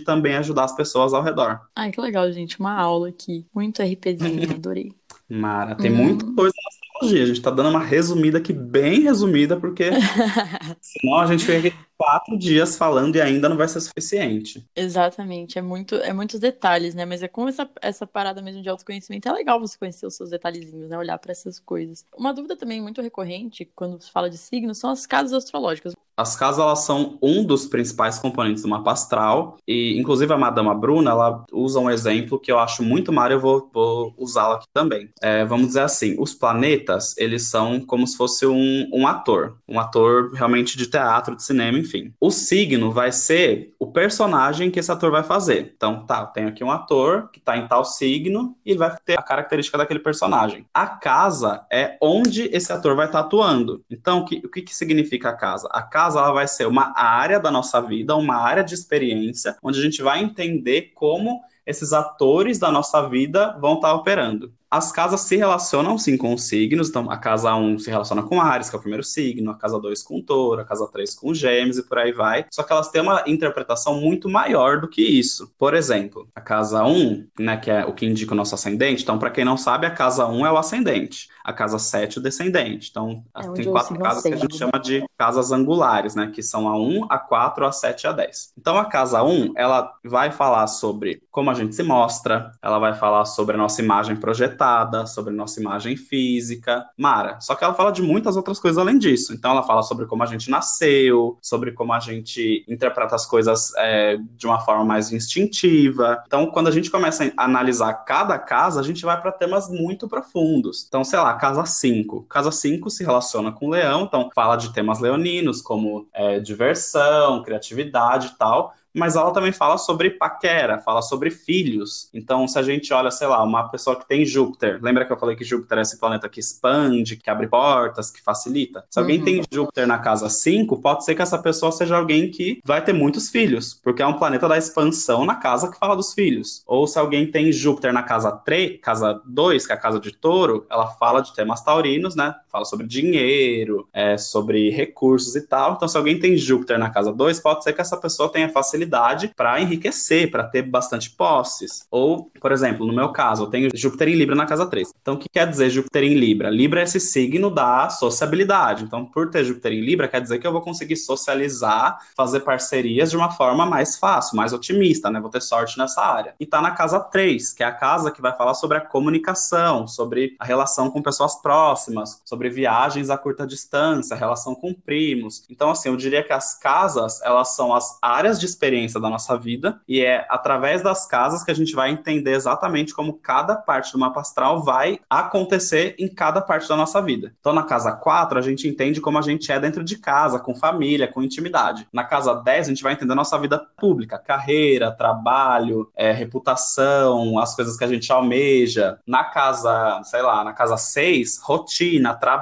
[0.00, 1.60] também ajudar as pessoas ao redor.
[1.74, 2.60] Ai, que legal, gente.
[2.60, 3.44] Uma aula aqui.
[3.52, 4.92] Muito RPzinho, adorei.
[5.28, 5.96] Mara, tem hum.
[5.96, 7.22] muita coisa na astrologia.
[7.22, 9.90] A gente está dando uma resumida aqui, bem resumida, porque
[10.80, 14.64] senão a gente fica quatro dias falando e ainda não vai ser suficiente.
[14.74, 17.04] Exatamente, é muito, é muitos detalhes, né?
[17.04, 20.30] Mas é como essa, essa parada mesmo de autoconhecimento, é legal você conhecer os seus
[20.30, 20.98] detalhezinhos, né?
[20.98, 22.04] Olhar para essas coisas.
[22.16, 25.94] Uma dúvida também muito recorrente quando se fala de signos são as casas astrológicas.
[26.16, 30.74] As casas elas são um dos principais componentes do mapa astral e inclusive a Madama
[30.74, 34.66] Bruna ela usa um exemplo que eu acho muito mara eu vou, vou usá-lo aqui
[34.72, 35.10] também.
[35.20, 39.78] É, vamos dizer assim, os planetas eles são como se fosse um, um ator, um
[39.78, 42.12] ator realmente de teatro, de cinema, enfim.
[42.20, 45.72] O signo vai ser o personagem que esse ator vai fazer.
[45.76, 49.22] Então, tá, tem aqui um ator que tá em tal signo e vai ter a
[49.22, 50.66] característica daquele personagem.
[50.72, 53.84] A casa é onde esse ator vai estar tá atuando.
[53.90, 55.68] Então, o que, o que, que significa a casa?
[55.70, 59.78] A casa ela vai ser uma área da nossa vida, uma área de experiência, onde
[59.78, 64.52] a gente vai entender como esses atores da nossa vida vão estar tá operando.
[64.74, 68.40] As casas se relacionam sim com os signos, então a casa 1 se relaciona com
[68.40, 71.32] Ares, que é o primeiro signo, a casa 2 com Touro, a casa 3 com
[71.32, 72.44] Gêmeos e por aí vai.
[72.50, 75.48] Só que elas têm uma interpretação muito maior do que isso.
[75.56, 79.16] Por exemplo, a casa 1, né, que é o que indica o nosso ascendente, então
[79.16, 82.88] para quem não sabe, a casa 1 é o ascendente, a casa 7 o descendente.
[82.90, 86.66] Então, é tem quatro casas que a gente chama de casas angulares, né, que são
[86.66, 88.54] a 1, a 4, a 7 e a 10.
[88.58, 92.94] Então a casa 1, ela vai falar sobre como a gente se mostra, ela vai
[92.94, 94.63] falar sobre a nossa imagem projetada
[95.06, 96.84] sobre nossa imagem física.
[96.96, 99.32] Mara, só que ela fala de muitas outras coisas além disso.
[99.32, 103.72] Então, ela fala sobre como a gente nasceu, sobre como a gente interpreta as coisas
[103.76, 106.22] é, de uma forma mais instintiva.
[106.26, 110.08] Então, quando a gente começa a analisar cada casa, a gente vai para temas muito
[110.08, 110.84] profundos.
[110.88, 112.22] Então, sei lá, casa 5.
[112.24, 117.42] Casa 5 se relaciona com o leão, então fala de temas leoninos, como é, diversão,
[117.42, 122.08] criatividade e tal mas ela também fala sobre paquera, fala sobre filhos.
[122.14, 125.18] Então, se a gente olha, sei lá, uma pessoa que tem Júpiter, lembra que eu
[125.18, 128.84] falei que Júpiter é esse planeta que expande, que abre portas, que facilita?
[128.88, 129.24] Se alguém uhum.
[129.24, 132.92] tem Júpiter na casa 5, pode ser que essa pessoa seja alguém que vai ter
[132.92, 136.62] muitos filhos, porque é um planeta da expansão na casa que fala dos filhos.
[136.66, 140.12] Ou se alguém tem Júpiter na casa 3, casa 2, que é a casa de
[140.12, 142.34] touro, ela fala de temas taurinos, né?
[142.54, 145.72] Fala sobre dinheiro, é, sobre recursos e tal.
[145.72, 149.32] Então, se alguém tem Júpiter na casa 2, pode ser que essa pessoa tenha facilidade
[149.34, 151.84] para enriquecer, para ter bastante posses.
[151.90, 154.94] Ou, por exemplo, no meu caso, eu tenho Júpiter em Libra na casa 3.
[155.02, 156.48] Então, o que quer dizer Júpiter em Libra?
[156.48, 158.84] Libra é esse signo da sociabilidade.
[158.84, 163.10] Então, por ter Júpiter em Libra, quer dizer que eu vou conseguir socializar, fazer parcerias
[163.10, 165.18] de uma forma mais fácil, mais otimista, né?
[165.18, 166.36] Vou ter sorte nessa área.
[166.38, 169.88] E tá na casa 3, que é a casa que vai falar sobre a comunicação,
[169.88, 175.44] sobre a relação com pessoas próximas, sobre viagens a curta distância, relação com primos.
[175.50, 179.08] Então, assim, eu diria que as casas, elas são as áreas de experiência experiência da
[179.08, 183.54] nossa vida e é através das casas que a gente vai entender exatamente como cada
[183.56, 187.34] parte do mapa astral vai acontecer em cada parte da nossa vida.
[187.38, 190.54] Então, na casa 4, a gente entende como a gente é dentro de casa, com
[190.54, 191.86] família, com intimidade.
[191.92, 197.38] Na casa 10, a gente vai entender a nossa vida pública, carreira, trabalho, é, reputação,
[197.38, 198.98] as coisas que a gente almeja.
[199.06, 202.33] Na casa, sei lá, na casa 6, rotina, trabalho.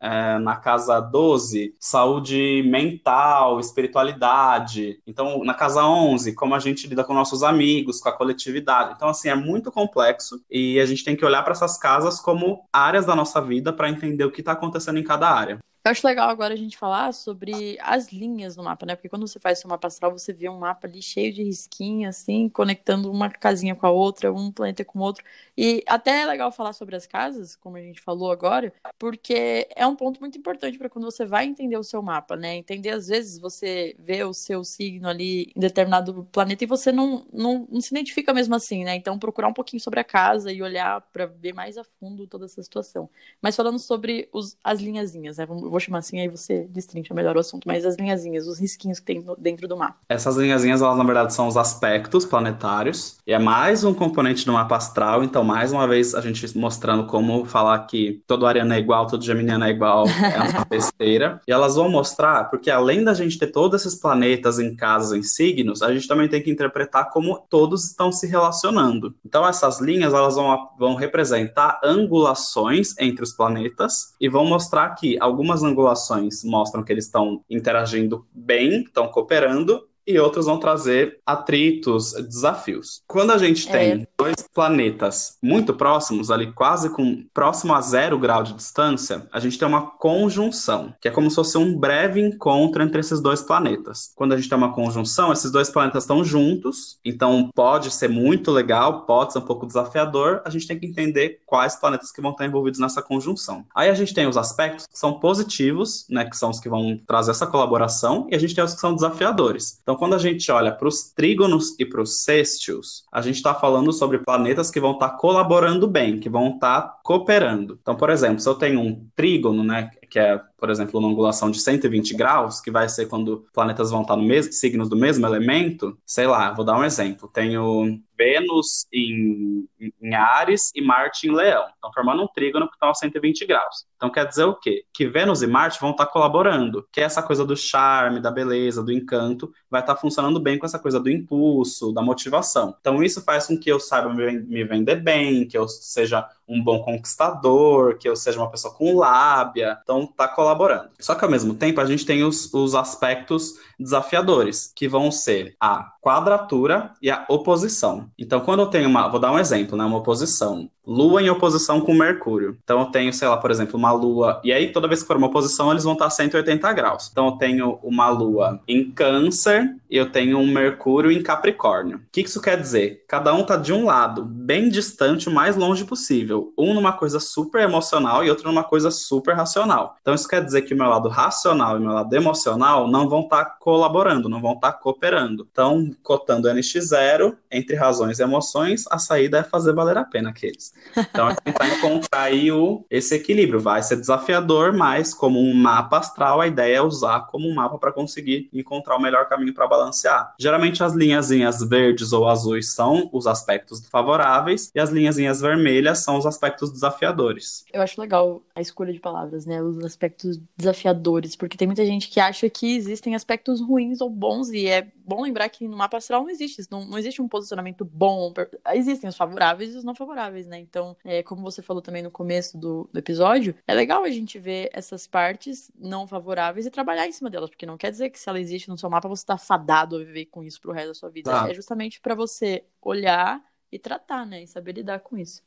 [0.00, 5.00] É, na casa 12, saúde mental, espiritualidade.
[5.06, 8.94] Então, na casa 11, como a gente lida com nossos amigos, com a coletividade.
[8.96, 12.68] Então, assim, é muito complexo e a gente tem que olhar para essas casas como
[12.72, 15.58] áreas da nossa vida para entender o que está acontecendo em cada área.
[15.82, 18.94] Eu acho legal agora a gente falar sobre as linhas no mapa, né?
[18.94, 22.16] Porque quando você faz seu mapa astral, você vê um mapa ali cheio de risquinhos,
[22.16, 25.24] assim, conectando uma casinha com a outra, um planeta com o outro.
[25.56, 29.86] E até é legal falar sobre as casas, como a gente falou agora, porque é
[29.86, 32.56] um ponto muito importante para quando você vai entender o seu mapa, né?
[32.56, 37.26] Entender, às vezes, você vê o seu signo ali em determinado planeta e você não,
[37.32, 38.96] não, não se identifica mesmo assim, né?
[38.96, 42.44] Então, procurar um pouquinho sobre a casa e olhar para ver mais a fundo toda
[42.44, 43.08] essa situação.
[43.40, 45.46] Mas falando sobre os, as linhazinhas, né?
[45.46, 48.98] Vamos vou chamar assim, aí você destrincha melhor o assunto, mas as linhazinhas, os risquinhos
[48.98, 49.96] que tem dentro do mapa.
[50.08, 54.52] Essas linhazinhas, elas na verdade são os aspectos planetários, e é mais um componente do
[54.52, 58.78] mapa astral, então mais uma vez a gente mostrando como falar que todo ariano é
[58.78, 61.40] igual, todo geminiano é igual, é uma besteira.
[61.46, 65.22] E elas vão mostrar, porque além da gente ter todos esses planetas em casas, em
[65.22, 69.14] signos, a gente também tem que interpretar como todos estão se relacionando.
[69.24, 75.18] Então essas linhas, elas vão, vão representar angulações entre os planetas e vão mostrar que
[75.20, 82.12] algumas angulações mostram que eles estão interagindo bem, estão cooperando, e outros vão trazer atritos,
[82.12, 83.02] desafios.
[83.06, 83.72] Quando a gente é.
[83.72, 84.06] tem é.
[84.20, 89.58] Dois planetas muito próximos, ali quase com próximo a zero grau de distância, a gente
[89.58, 94.12] tem uma conjunção, que é como se fosse um breve encontro entre esses dois planetas.
[94.14, 98.50] Quando a gente tem uma conjunção, esses dois planetas estão juntos, então pode ser muito
[98.50, 102.32] legal, pode ser um pouco desafiador, a gente tem que entender quais planetas que vão
[102.32, 103.64] estar envolvidos nessa conjunção.
[103.74, 107.00] Aí a gente tem os aspectos que são positivos, né, que são os que vão
[107.06, 109.78] trazer essa colaboração, e a gente tem os que são desafiadores.
[109.82, 113.54] Então, quando a gente olha para os trígonos e para os sextios, a gente está
[113.54, 117.78] falando sobre planetas que vão estar tá colaborando bem, que vão estar tá cooperando.
[117.80, 121.50] Então, por exemplo, se eu tenho um trígono, né, que é, por exemplo, uma angulação
[121.50, 125.24] de 120 graus, que vai ser quando planetas vão estar no mesmo signos do mesmo
[125.24, 127.30] elemento, sei lá, vou dar um exemplo.
[127.32, 131.64] Tenho Vênus em, em Ares e Marte em Leão.
[131.74, 133.86] Estão formando um trígono que está a 120 graus.
[133.96, 134.84] Então quer dizer o quê?
[134.92, 138.92] Que Vênus e Marte vão estar colaborando, que essa coisa do charme, da beleza, do
[138.92, 142.76] encanto, vai estar funcionando bem com essa coisa do impulso, da motivação.
[142.80, 146.82] Então isso faz com que eu saiba me vender bem, que eu seja um bom
[146.82, 149.78] conquistador, que eu seja uma pessoa com lábia.
[149.82, 150.90] Então tá colaborando.
[150.98, 155.56] Só que ao mesmo tempo a gente tem os, os aspectos desafiadores, que vão ser
[155.60, 158.08] a quadratura e a oposição.
[158.18, 161.80] Então, quando eu tenho uma, vou dar um exemplo, né, uma oposição, Lua em oposição
[161.80, 162.58] com Mercúrio.
[162.64, 165.16] Então, eu tenho, sei lá, por exemplo, uma Lua, e aí toda vez que for
[165.16, 167.08] uma oposição, eles vão estar a 180 graus.
[167.12, 171.98] Então, eu tenho uma Lua em Câncer e eu tenho um Mercúrio em Capricórnio.
[171.98, 173.04] O que isso quer dizer?
[173.06, 176.52] Cada um tá de um lado, bem distante, o mais longe possível.
[176.58, 179.96] Um numa coisa super emocional e outro numa coisa super racional.
[180.00, 183.08] Então, isso quer dizer que o meu lado racional e o meu lado emocional não
[183.08, 185.46] vão estar tá colaborando, não vão estar tá cooperando.
[185.52, 190.72] Então, cotando NX0, entre razões e emoções, a saída é fazer valer a pena aqueles.
[190.96, 193.60] Então, é tentar encontrar aí o, esse equilíbrio.
[193.60, 197.78] Vai ser desafiador, mas como um mapa astral, a ideia é usar como um mapa
[197.78, 200.34] para conseguir encontrar o melhor caminho para balancear.
[200.38, 206.16] Geralmente, as linhazinhas verdes ou azuis são os aspectos favoráveis e as linhazinhas vermelhas são
[206.16, 207.64] os aspectos desafiadores.
[207.72, 209.62] Eu acho legal a escolha de palavras, né?
[209.62, 214.50] Os aspectos desafiadores, porque tem muita gente que acha que existem aspectos ruins ou bons
[214.50, 217.84] e é bom lembrar que no mapa astral não existe não, não existe um posicionamento
[217.84, 218.32] bom.
[218.72, 220.58] Existem os favoráveis e os não favoráveis, né?
[220.60, 224.38] Então, é, como você falou também no começo do, do, episódio, é legal a gente
[224.38, 228.18] ver essas partes não favoráveis e trabalhar em cima delas, porque não quer dizer que
[228.20, 230.88] se ela existe no seu mapa você está fadado a viver com isso pro resto
[230.88, 231.42] da sua vida.
[231.42, 231.50] Ah.
[231.50, 233.42] É justamente para você olhar
[233.72, 234.44] e tratar, né?
[234.44, 235.42] E saber lidar com isso.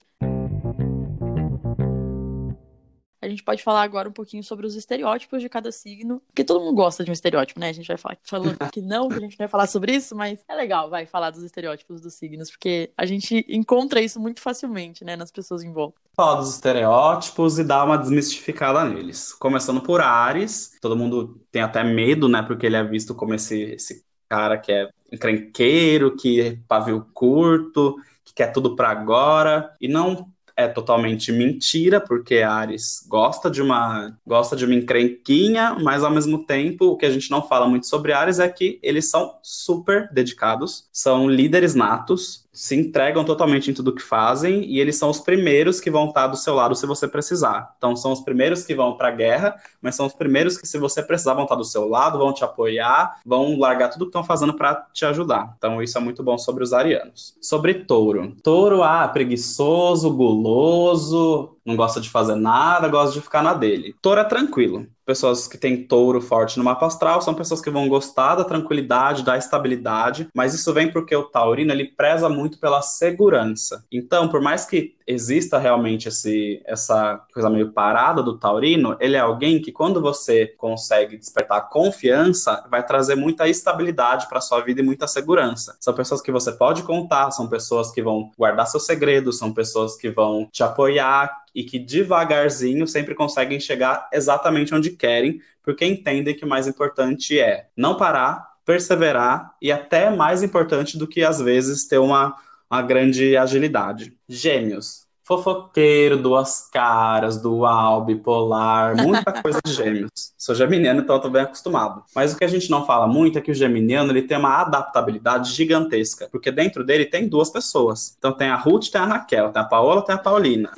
[3.24, 6.59] A gente pode falar agora um pouquinho sobre os estereótipos de cada signo, porque todo
[6.59, 7.69] mundo gosta de um estereótipo, né?
[7.69, 10.15] A gente vai falar falando que não, que a gente não vai falar sobre isso,
[10.15, 14.41] mas é legal, vai falar dos estereótipos dos signos, porque a gente encontra isso muito
[14.41, 15.99] facilmente, né, nas pessoas em volta.
[16.15, 19.34] Falar dos estereótipos e dar uma desmistificada neles.
[19.34, 23.61] Começando por Ares, todo mundo tem até medo, né, porque ele é visto como esse,
[23.61, 27.95] esse cara que é encrenqueiro, que é pavio curto,
[28.26, 34.15] que quer tudo para agora, e não é totalmente mentira, porque Ares gosta de uma
[34.25, 37.87] gosta de uma encrenquinha, mas ao mesmo tempo o que a gente não fala muito
[37.87, 43.73] sobre Ares é que eles são super dedicados, são líderes natos, se entregam totalmente em
[43.73, 46.85] tudo que fazem e eles são os primeiros que vão estar do seu lado se
[46.85, 47.73] você precisar.
[47.77, 50.77] Então são os primeiros que vão para a guerra, mas são os primeiros que se
[50.77, 54.23] você precisar vão estar do seu lado, vão te apoiar, vão largar tudo que estão
[54.23, 55.55] fazendo para te ajudar.
[55.57, 57.35] Então isso é muito bom sobre os arianos.
[57.41, 58.35] Sobre touro.
[58.43, 63.95] Touro, ah, preguiçoso, guloso, não gosta de fazer nada, gosta de ficar na dele.
[64.01, 64.88] Touro é tranquilo.
[65.05, 69.24] Pessoas que têm touro forte no mapa astral são pessoas que vão gostar da tranquilidade,
[69.24, 73.84] da estabilidade, mas isso vem porque o taurino ele preza muito pela segurança.
[73.91, 79.20] Então, por mais que exista realmente esse, essa coisa meio parada do taurino, ele é
[79.20, 84.86] alguém que quando você consegue despertar confiança, vai trazer muita estabilidade para sua vida e
[84.86, 85.76] muita segurança.
[85.82, 89.97] São pessoas que você pode contar, são pessoas que vão guardar seus segredos, são pessoas
[89.97, 96.35] que vão te apoiar, e que devagarzinho sempre conseguem chegar exatamente onde querem, porque entendem
[96.35, 101.39] que o mais importante é não parar, perseverar e até mais importante do que às
[101.39, 102.35] vezes ter uma,
[102.69, 104.17] uma grande agilidade.
[104.27, 105.02] Gêmeos.
[105.24, 110.34] Fofoqueiro, duas caras, dual, bipolar, muita coisa de gêmeos.
[110.38, 112.03] Sou geminiano, então eu tô bem acostumado.
[112.13, 114.61] Mas o que a gente não fala muito é que o geminiano ele tem uma
[114.61, 118.15] adaptabilidade gigantesca, porque dentro dele tem duas pessoas.
[118.17, 120.69] Então tem a Ruth, tem a Raquel, tem a Paola, tem a Paulina.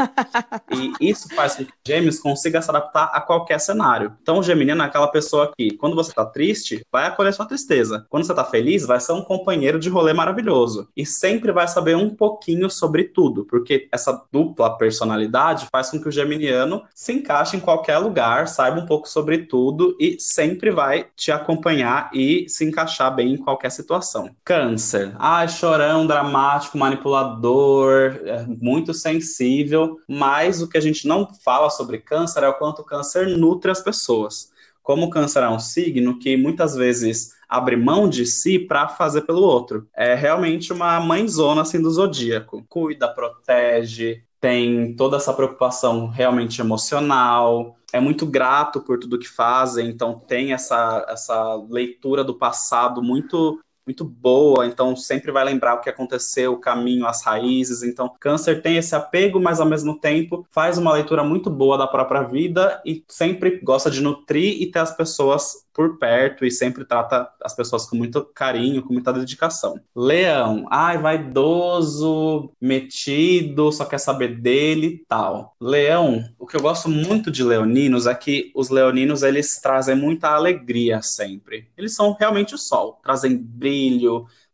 [0.72, 4.16] e isso faz com que o gêmeos consiga se adaptar a qualquer cenário.
[4.22, 8.06] Então o geminiano é aquela pessoa que, quando você tá triste, vai acolher sua tristeza.
[8.10, 10.88] Quando você tá feliz, vai ser um companheiro de rolê maravilhoso.
[10.96, 16.10] E sempre vai saber um pouquinho sobre tudo, porque essa dupla personalidade faz com que
[16.10, 21.08] o geminiano se encaixe em qualquer lugar, saiba um pouco sobre tudo e sempre vai
[21.16, 24.30] te acompanhar e se encaixar bem em qualquer situação.
[24.44, 25.16] Câncer.
[25.18, 32.00] Ah, chorão, dramático, manipulador, é muito sensível, mas o que a gente não fala sobre
[32.00, 34.54] câncer é o quanto o câncer nutre as pessoas.
[34.86, 39.22] Como o câncer é um signo que muitas vezes abre mão de si para fazer
[39.22, 39.88] pelo outro.
[39.96, 42.64] É realmente uma mãezona assim do zodíaco.
[42.70, 49.90] Cuida, protege, tem toda essa preocupação realmente emocional, é muito grato por tudo que fazem,
[49.90, 55.82] então tem essa, essa leitura do passado muito muito boa, então sempre vai lembrar o
[55.82, 57.84] que aconteceu, o caminho, as raízes.
[57.84, 61.88] Então, câncer tem esse apego, mas ao mesmo tempo faz uma leitura muito boa da
[61.88, 66.86] própria vida e sempre gosta de nutrir e ter as pessoas por perto e sempre
[66.86, 69.78] trata as pessoas com muito carinho, com muita dedicação.
[69.94, 75.54] Leão, ai, vaidoso, metido, só quer saber dele e tal.
[75.60, 80.30] Leão, o que eu gosto muito de leoninos é que os leoninos eles trazem muita
[80.30, 81.68] alegria sempre.
[81.78, 83.74] Eles são realmente o sol, trazem brilho,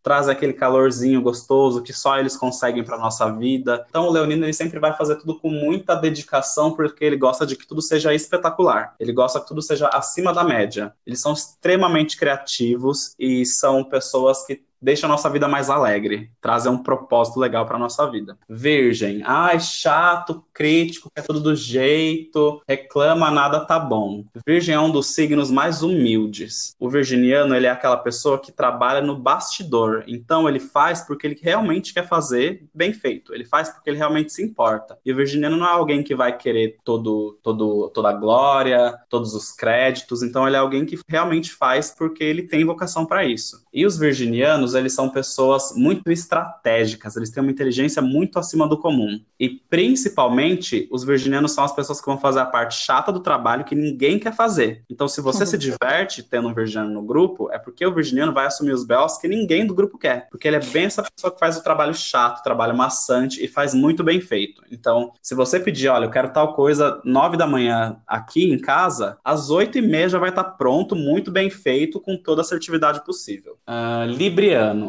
[0.03, 3.85] traz aquele calorzinho gostoso que só eles conseguem para nossa vida.
[3.89, 7.55] Então o Leonino ele sempre vai fazer tudo com muita dedicação porque ele gosta de
[7.55, 8.95] que tudo seja espetacular.
[8.99, 10.93] Ele gosta que tudo seja acima da média.
[11.05, 16.71] Eles são extremamente criativos e são pessoas que deixa a nossa vida mais alegre, trazem
[16.71, 18.37] um propósito legal para nossa vida.
[18.49, 24.25] Virgem, ai, chato, crítico, quer tudo do jeito, reclama, nada tá bom.
[24.45, 26.75] Virgem é um dos signos mais humildes.
[26.79, 31.39] O virginiano, ele é aquela pessoa que trabalha no bastidor, então ele faz porque ele
[31.41, 34.97] realmente quer fazer bem feito, ele faz porque ele realmente se importa.
[35.05, 39.33] E o virginiano não é alguém que vai querer todo, todo, toda a glória, todos
[39.33, 43.63] os créditos, então ele é alguém que realmente faz porque ele tem vocação para isso.
[43.73, 48.77] E os virginianos eles são pessoas muito estratégicas, eles têm uma inteligência muito acima do
[48.77, 49.19] comum.
[49.39, 53.63] E principalmente, os virginianos são as pessoas que vão fazer a parte chata do trabalho
[53.63, 54.83] que ninguém quer fazer.
[54.89, 58.45] Então, se você se diverte tendo um virginiano no grupo, é porque o virginiano vai
[58.45, 60.27] assumir os belos que ninguém do grupo quer.
[60.29, 63.47] Porque ele é bem essa pessoa que faz o trabalho chato, o trabalho maçante e
[63.47, 64.61] faz muito bem feito.
[64.71, 69.17] Então, se você pedir, olha, eu quero tal coisa nove da manhã aqui em casa,
[69.23, 73.03] às oito e meia já vai estar pronto, muito bem feito, com toda a assertividade
[73.03, 73.57] possível.
[73.67, 74.11] Uh,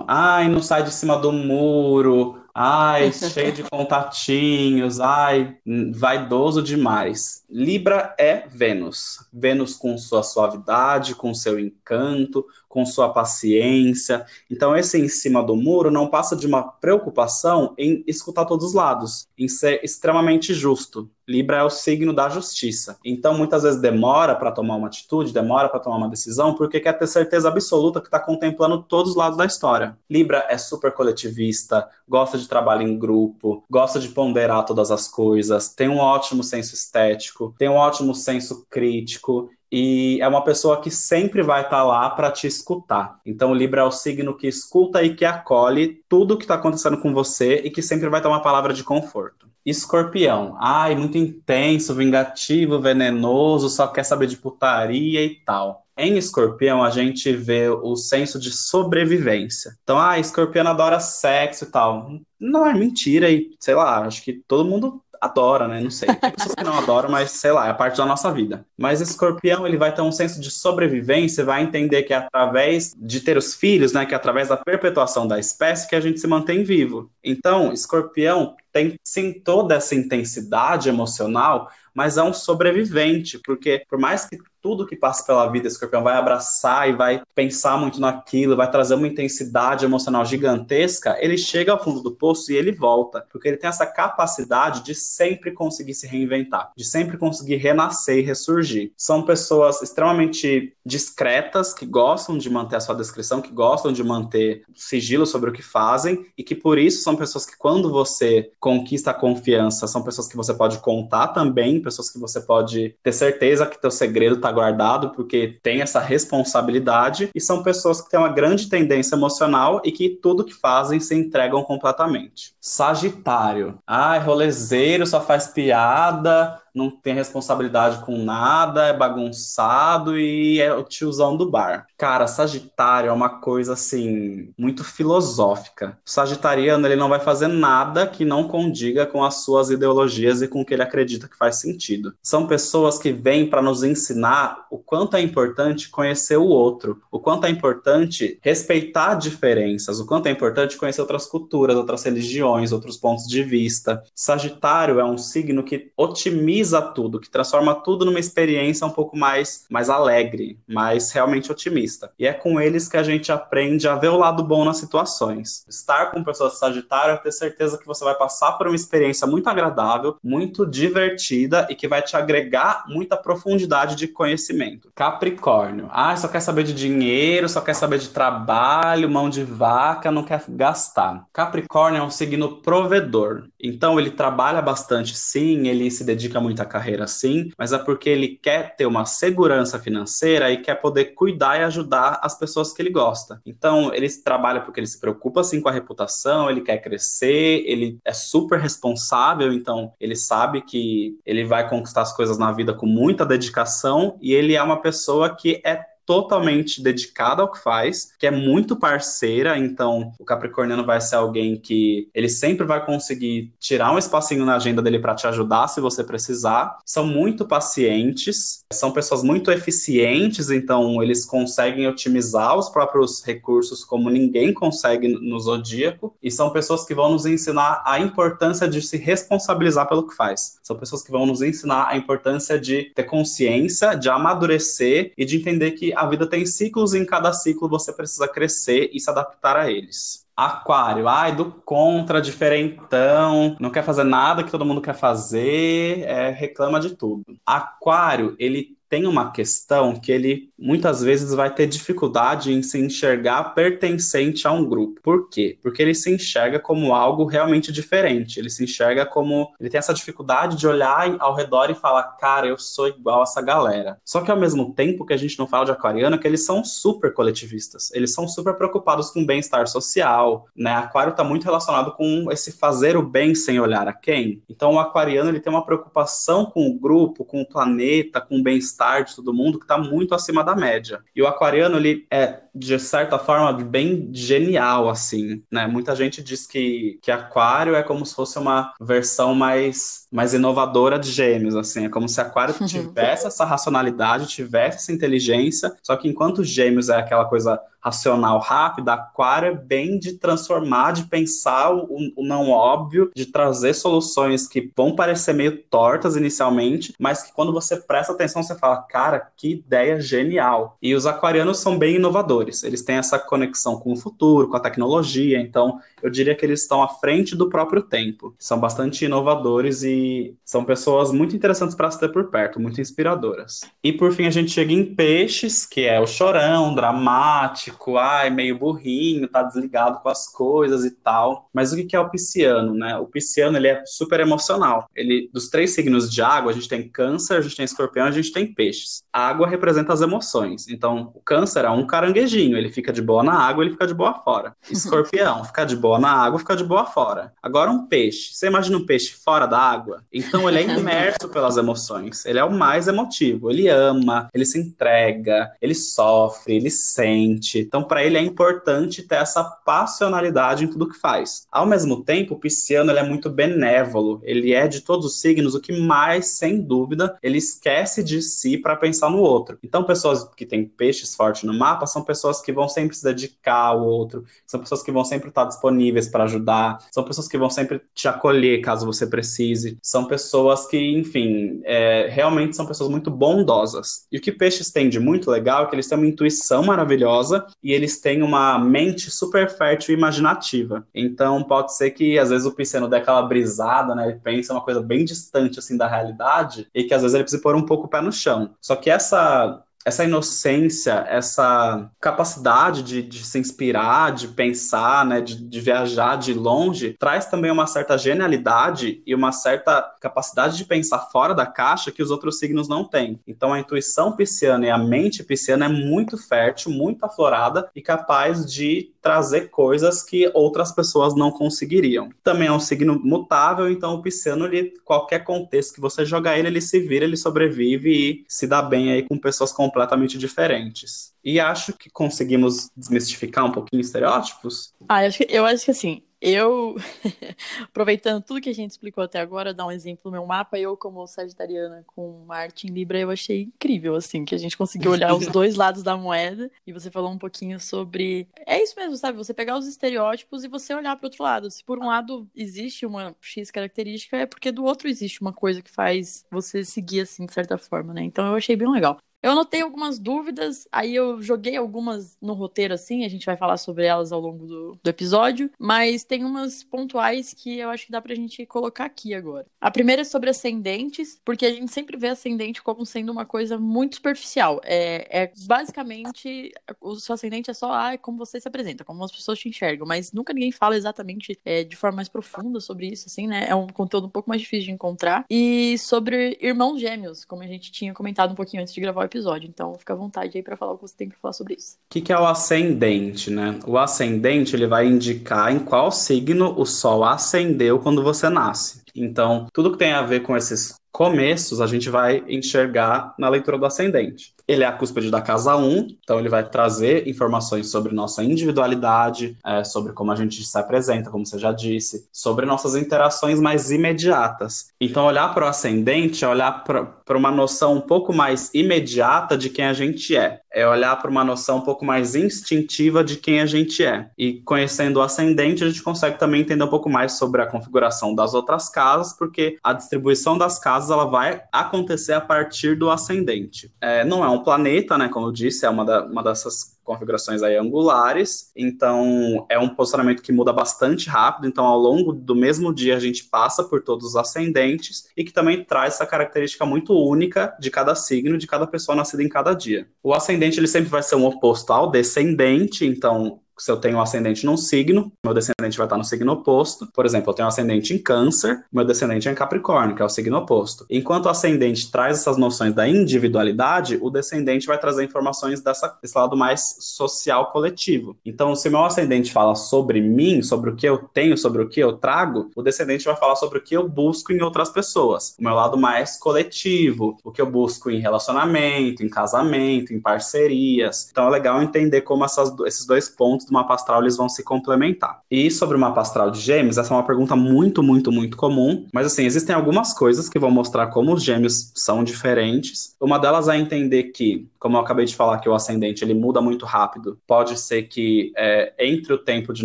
[0.09, 2.42] Ai, não sai de cima do muro.
[2.55, 5.01] Ai, cheio de contatinhos.
[5.01, 5.57] Ai,
[5.95, 7.45] vaidoso demais.
[7.49, 9.27] Libra é Vênus.
[9.33, 14.25] Vênus com sua suavidade, com seu encanto, com sua paciência.
[14.51, 18.73] Então, esse em cima do muro não passa de uma preocupação em escutar todos os
[18.73, 21.11] lados, em ser extremamente justo.
[21.29, 22.99] Libra é o signo da justiça.
[23.05, 26.95] Então, muitas vezes demora para tomar uma atitude, demora para tomar uma decisão, porque quer
[26.95, 29.99] ter certeza absoluta que está contemplando todos os lados da história.
[30.09, 35.75] Libra é super coletivista, gosta de trabalho em grupo, gosta de ponderar todas as coisas,
[35.75, 40.91] tem um ótimo senso estético, tem um ótimo senso crítico e é uma pessoa que
[40.91, 43.19] sempre vai estar tá lá para te escutar.
[43.25, 46.99] Então, o Libra é o signo que escuta e que acolhe tudo que está acontecendo
[46.99, 49.51] com você e que sempre vai ter uma palavra de conforto.
[49.65, 55.82] Escorpião, ai, muito intenso, vingativo, venenoso, só quer saber de putaria e tal.
[55.97, 59.77] Em escorpião, a gente vê o senso de sobrevivência.
[59.83, 62.11] Então, ah, escorpião adora sexo e tal.
[62.41, 65.81] Não é mentira e, sei lá, acho que todo mundo adora, né?
[65.81, 66.09] Não sei.
[66.09, 68.67] Tem pessoas que não adoram, mas sei lá, é parte da nossa vida.
[68.77, 73.21] Mas escorpião, ele vai ter um senso de sobrevivência, vai entender que é através de
[73.21, 74.05] ter os filhos, né?
[74.05, 77.09] Que é através da perpetuação da espécie que a gente se mantém vivo.
[77.23, 84.25] Então, escorpião tem sim toda essa intensidade emocional, mas é um sobrevivente, porque por mais
[84.25, 88.71] que tudo que passa pela vida, escorpião vai abraçar e vai pensar muito naquilo, vai
[88.71, 93.49] trazer uma intensidade emocional gigantesca, ele chega ao fundo do poço e ele volta, porque
[93.49, 98.93] ele tem essa capacidade de sempre conseguir se reinventar, de sempre conseguir renascer e ressurgir.
[98.97, 104.63] São pessoas extremamente discretas, que gostam de manter a sua descrição, que gostam de manter
[104.75, 109.11] sigilo sobre o que fazem e que por isso são pessoas que quando você conquista
[109.11, 113.67] a confiança, são pessoas que você pode contar também, pessoas que você pode ter certeza
[113.67, 118.29] que teu segredo tá guardado porque tem essa responsabilidade e são pessoas que têm uma
[118.29, 122.55] grande tendência emocional e que tudo que fazem se entregam completamente.
[122.61, 123.79] Sagitário.
[123.87, 130.83] Ai, rolezeiro, só faz piada, não tem responsabilidade com nada, é bagunçado e é o
[130.83, 131.87] tiozão do bar.
[131.97, 135.99] Cara, Sagitário é uma coisa assim muito filosófica.
[136.05, 140.49] O sagitariano ele não vai fazer nada que não condiga com as suas ideologias e
[140.49, 142.15] com o que ele acredita que faz sentido.
[142.23, 147.21] São pessoas que vêm para nos ensinar o quanto é importante conhecer o outro, o
[147.21, 152.97] quanto é importante respeitar diferenças, o quanto é importante conhecer outras culturas, outras religiões, outros
[152.97, 154.03] pontos de vista.
[154.15, 159.17] Sagitário é um signo que otimiza otimiza tudo, que transforma tudo numa experiência um pouco
[159.17, 162.11] mais, mais alegre, mais realmente otimista.
[162.19, 165.65] E é com eles que a gente aprende a ver o lado bom nas situações.
[165.69, 169.49] Estar com pessoas Sagitário é ter certeza que você vai passar por uma experiência muito
[169.49, 174.91] agradável, muito divertida e que vai te agregar muita profundidade de conhecimento.
[174.95, 175.89] Capricórnio.
[175.91, 180.23] Ah, só quer saber de dinheiro, só quer saber de trabalho, mão de vaca, não
[180.23, 181.25] quer gastar.
[181.33, 183.45] Capricórnio é um signo provedor.
[183.61, 188.11] Então ele trabalha bastante, sim, ele se dedica muito muita carreira assim, mas é porque
[188.11, 192.83] ele quer ter uma segurança financeira e quer poder cuidar e ajudar as pessoas que
[192.83, 193.41] ele gosta.
[193.47, 197.99] Então, ele trabalha porque ele se preocupa assim com a reputação, ele quer crescer, ele
[198.05, 202.87] é super responsável, então ele sabe que ele vai conquistar as coisas na vida com
[202.87, 208.27] muita dedicação e ele é uma pessoa que é totalmente dedicada ao que faz, que
[208.27, 213.93] é muito parceira, então o Capricorniano vai ser alguém que ele sempre vai conseguir tirar
[213.93, 216.79] um espacinho na agenda dele para te ajudar se você precisar.
[216.85, 224.11] São muito pacientes, são pessoas muito eficientes, então eles conseguem otimizar os próprios recursos como
[224.11, 228.97] ninguém consegue no zodíaco, e são pessoas que vão nos ensinar a importância de se
[228.97, 230.59] responsabilizar pelo que faz.
[230.63, 235.37] São pessoas que vão nos ensinar a importância de ter consciência, de amadurecer e de
[235.37, 239.11] entender que a vida tem ciclos e em cada ciclo você precisa crescer e se
[239.11, 240.27] adaptar a eles.
[240.37, 246.31] Aquário, ai, do contra, diferentão, não quer fazer nada que todo mundo quer fazer, é,
[246.31, 247.25] reclama de tudo.
[247.45, 253.55] Aquário, ele tem uma questão que ele muitas vezes vai ter dificuldade em se enxergar
[253.55, 255.01] pertencente a um grupo.
[255.03, 255.59] Por quê?
[255.63, 258.39] Porque ele se enxerga como algo realmente diferente.
[258.39, 259.51] Ele se enxerga como.
[259.59, 263.23] Ele tem essa dificuldade de olhar ao redor e falar, cara, eu sou igual a
[263.23, 263.99] essa galera.
[264.05, 266.45] Só que ao mesmo tempo que a gente não fala de aquariano, é que eles
[266.45, 267.91] são super coletivistas.
[267.95, 270.75] Eles são super preocupados com bem-estar social, né?
[270.75, 274.43] Aquário está muito relacionado com esse fazer o bem sem olhar a quem.
[274.51, 278.43] Então o aquariano ele tem uma preocupação com o grupo, com o planeta, com o
[278.43, 281.01] bem-estar bem-estar de todo mundo que está muito acima da média.
[281.15, 285.67] E o aquariano, ele é, de certa forma, bem genial, assim, né?
[285.67, 290.99] Muita gente diz que, que aquário é como se fosse uma versão mais, mais inovadora
[290.99, 291.87] de gêmeos, assim.
[291.87, 296.97] É como se aquário tivesse essa racionalidade, tivesse essa inteligência, só que enquanto gêmeos é
[296.97, 303.11] aquela coisa racional rápida, Aquário é bem de transformar, de pensar o, o, não óbvio,
[303.15, 308.43] de trazer soluções que vão parecer meio tortas inicialmente, mas que quando você presta atenção,
[308.43, 310.77] você fala, cara, que ideia genial.
[310.81, 314.61] E os aquarianos são bem inovadores, eles têm essa conexão com o futuro, com a
[314.61, 318.35] tecnologia, então eu diria que eles estão à frente do próprio tempo.
[318.39, 323.61] São bastante inovadores e são pessoas muito interessantes para se ter por perto, muito inspiradoras.
[323.83, 328.31] E por fim a gente chega em peixes, que é o chorão, dramático, apático, ai,
[328.31, 331.49] meio burrinho, tá desligado com as coisas e tal.
[331.53, 332.97] Mas o que é o pisciano, né?
[332.99, 334.87] O pisciano, ele é super emocional.
[334.95, 338.11] Ele, dos três signos de água, a gente tem câncer, a gente tem escorpião, a
[338.11, 339.03] gente tem peixes.
[339.13, 340.69] A água representa as emoções.
[340.69, 343.95] Então, o câncer é um caranguejinho, ele fica de boa na água, ele fica de
[343.95, 344.55] boa fora.
[344.71, 347.33] Escorpião, fica de boa na água, fica de boa fora.
[347.43, 348.35] Agora, um peixe.
[348.35, 350.03] Você imagina um peixe fora da água?
[350.13, 352.25] Então, ele é imerso pelas emoções.
[352.25, 353.51] Ele é o mais emotivo.
[353.51, 357.62] Ele ama, ele se entrega, ele sofre, ele sente.
[357.63, 361.47] Então, para ele é importante ter essa passionalidade em tudo que faz.
[361.51, 364.21] Ao mesmo tempo, o pisciano ele é muito benévolo.
[364.23, 368.59] Ele é de todos os signos o que mais, sem dúvida, ele esquece de si
[368.59, 369.59] para pensar no outro.
[369.63, 373.67] Então, pessoas que têm peixes fortes no mapa são pessoas que vão sempre se dedicar
[373.67, 377.51] ao outro, são pessoas que vão sempre estar disponíveis para ajudar, são pessoas que vão
[377.51, 383.11] sempre te acolher caso você precise, são pessoas que, enfim, é, realmente são pessoas muito
[383.11, 384.07] bondosas.
[384.11, 387.47] E o que peixes têm de muito legal é que eles têm uma intuição maravilhosa
[387.63, 390.87] e eles têm uma mente super fértil e imaginativa.
[390.95, 394.09] Então pode ser que às vezes o pisciano dê aquela brisada, né?
[394.09, 397.43] Ele pensa uma coisa bem distante assim da realidade e que às vezes ele precisa
[397.43, 398.55] pôr um pouco o pé no chão.
[398.61, 405.37] Só que essa essa inocência, essa capacidade de, de se inspirar, de pensar, né, de,
[405.37, 410.99] de, viajar de longe, traz também uma certa genialidade e uma certa capacidade de pensar
[411.11, 413.21] fora da caixa que os outros signos não têm.
[413.27, 418.47] Então a intuição pisciana e a mente pisciana é muito fértil, muito aflorada e capaz
[418.47, 422.11] de trazer coisas que outras pessoas não conseguiriam.
[422.23, 426.49] Também é um signo mutável, então o pisciano, ele, qualquer contexto que você jogar ele,
[426.49, 431.13] ele se vira, ele sobrevive e se dá bem aí com pessoas completamente diferentes.
[431.25, 434.73] E acho que conseguimos desmistificar um pouquinho estereótipos.
[434.89, 436.77] Ah, eu acho que, eu acho que assim, eu,
[437.67, 440.77] aproveitando tudo que a gente explicou até agora, dar um exemplo do meu mapa, eu
[440.77, 445.13] como sagitariana com Marte em Libra, eu achei incrível, assim, que a gente conseguiu olhar
[445.17, 448.29] os dois lados da moeda, e você falou um pouquinho sobre...
[448.47, 449.19] É isso mesmo, sabe?
[449.19, 451.51] Você pegar os estereótipos e você olhar para outro lado.
[451.51, 455.61] Se por um lado existe uma X característica, é porque do outro existe uma coisa
[455.61, 458.03] que faz você seguir, assim, de certa forma, né?
[458.05, 458.97] Então eu achei bem legal.
[459.23, 463.57] Eu anotei algumas dúvidas, aí eu joguei algumas no roteiro assim, a gente vai falar
[463.57, 467.93] sobre elas ao longo do, do episódio, mas tem umas pontuais que eu acho que
[467.93, 469.47] dá pra gente colocar aqui agora.
[469.61, 473.57] A primeira é sobre ascendentes, porque a gente sempre vê ascendente como sendo uma coisa
[473.57, 474.61] muito superficial.
[474.65, 479.05] É, é basicamente, o seu ascendente é só ah, é como você se apresenta, como
[479.05, 482.89] as pessoas te enxergam, mas nunca ninguém fala exatamente é, de forma mais profunda sobre
[482.89, 483.47] isso, assim, né?
[483.49, 485.25] É um conteúdo um pouco mais difícil de encontrar.
[485.31, 489.12] E sobre irmãos gêmeos, como a gente tinha comentado um pouquinho antes de gravar o
[489.13, 489.49] episódio.
[489.49, 491.77] Então, fica à vontade aí para falar o que você tem para falar sobre isso.
[491.77, 493.59] O que, que é o ascendente, né?
[493.67, 498.83] O ascendente ele vai indicar em qual signo o Sol ascendeu quando você nasce.
[498.95, 503.59] Então, tudo que tem a ver com esses começos a gente vai enxergar na leitura
[503.59, 504.35] do ascendente.
[504.53, 509.37] Ele é a cúspide da casa 1, então ele vai trazer informações sobre nossa individualidade,
[509.45, 513.71] é, sobre como a gente se apresenta, como você já disse, sobre nossas interações mais
[513.71, 514.73] imediatas.
[514.81, 519.49] Então, olhar para o ascendente é olhar para uma noção um pouco mais imediata de
[519.49, 520.41] quem a gente é.
[520.55, 524.11] É olhar para uma noção um pouco mais instintiva de quem a gente é.
[524.19, 528.15] E conhecendo o ascendente, a gente consegue também entender um pouco mais sobre a configuração
[528.15, 533.73] das outras casas, porque a distribuição das casas ela vai acontecer a partir do ascendente.
[533.81, 535.09] É, não é um planeta, né?
[535.09, 540.23] Como eu disse, é uma, da, uma dessas configurações aí angulares, então é um posicionamento
[540.23, 544.09] que muda bastante rápido, então ao longo do mesmo dia a gente passa por todos
[544.09, 548.67] os ascendentes e que também traz essa característica muito única de cada signo, de cada
[548.67, 549.87] pessoa nascida em cada dia.
[550.03, 554.45] O ascendente ele sempre vai ser um oposto ao descendente, então se eu tenho ascendente
[554.47, 556.87] num signo, meu descendente vai estar no signo oposto.
[556.93, 560.09] Por exemplo, eu tenho ascendente em câncer, meu descendente é em capricórnio, que é o
[560.09, 560.87] signo oposto.
[560.91, 566.17] Enquanto o ascendente traz essas noções da individualidade, o descendente vai trazer informações dessa, desse
[566.17, 568.17] lado mais social coletivo.
[568.25, 571.81] Então, se meu ascendente fala sobre mim, sobre o que eu tenho, sobre o que
[571.81, 575.37] eu trago, o descendente vai falar sobre o que eu busco em outras pessoas.
[575.39, 581.09] O meu lado mais coletivo, o que eu busco em relacionamento, em casamento, em parcerias.
[581.11, 584.43] Então é legal entender como essas, esses dois pontos do mapa astral eles vão se
[584.43, 585.23] complementar.
[585.31, 588.87] E sobre o mapa astral de gêmeos, essa é uma pergunta muito, muito, muito comum.
[588.93, 592.95] Mas assim, existem algumas coisas que vão mostrar como os gêmeos são diferentes.
[593.01, 596.41] Uma delas é entender que, como eu acabei de falar, que o ascendente ele muda
[596.41, 597.19] muito rápido.
[597.27, 599.65] Pode ser que é, entre o tempo de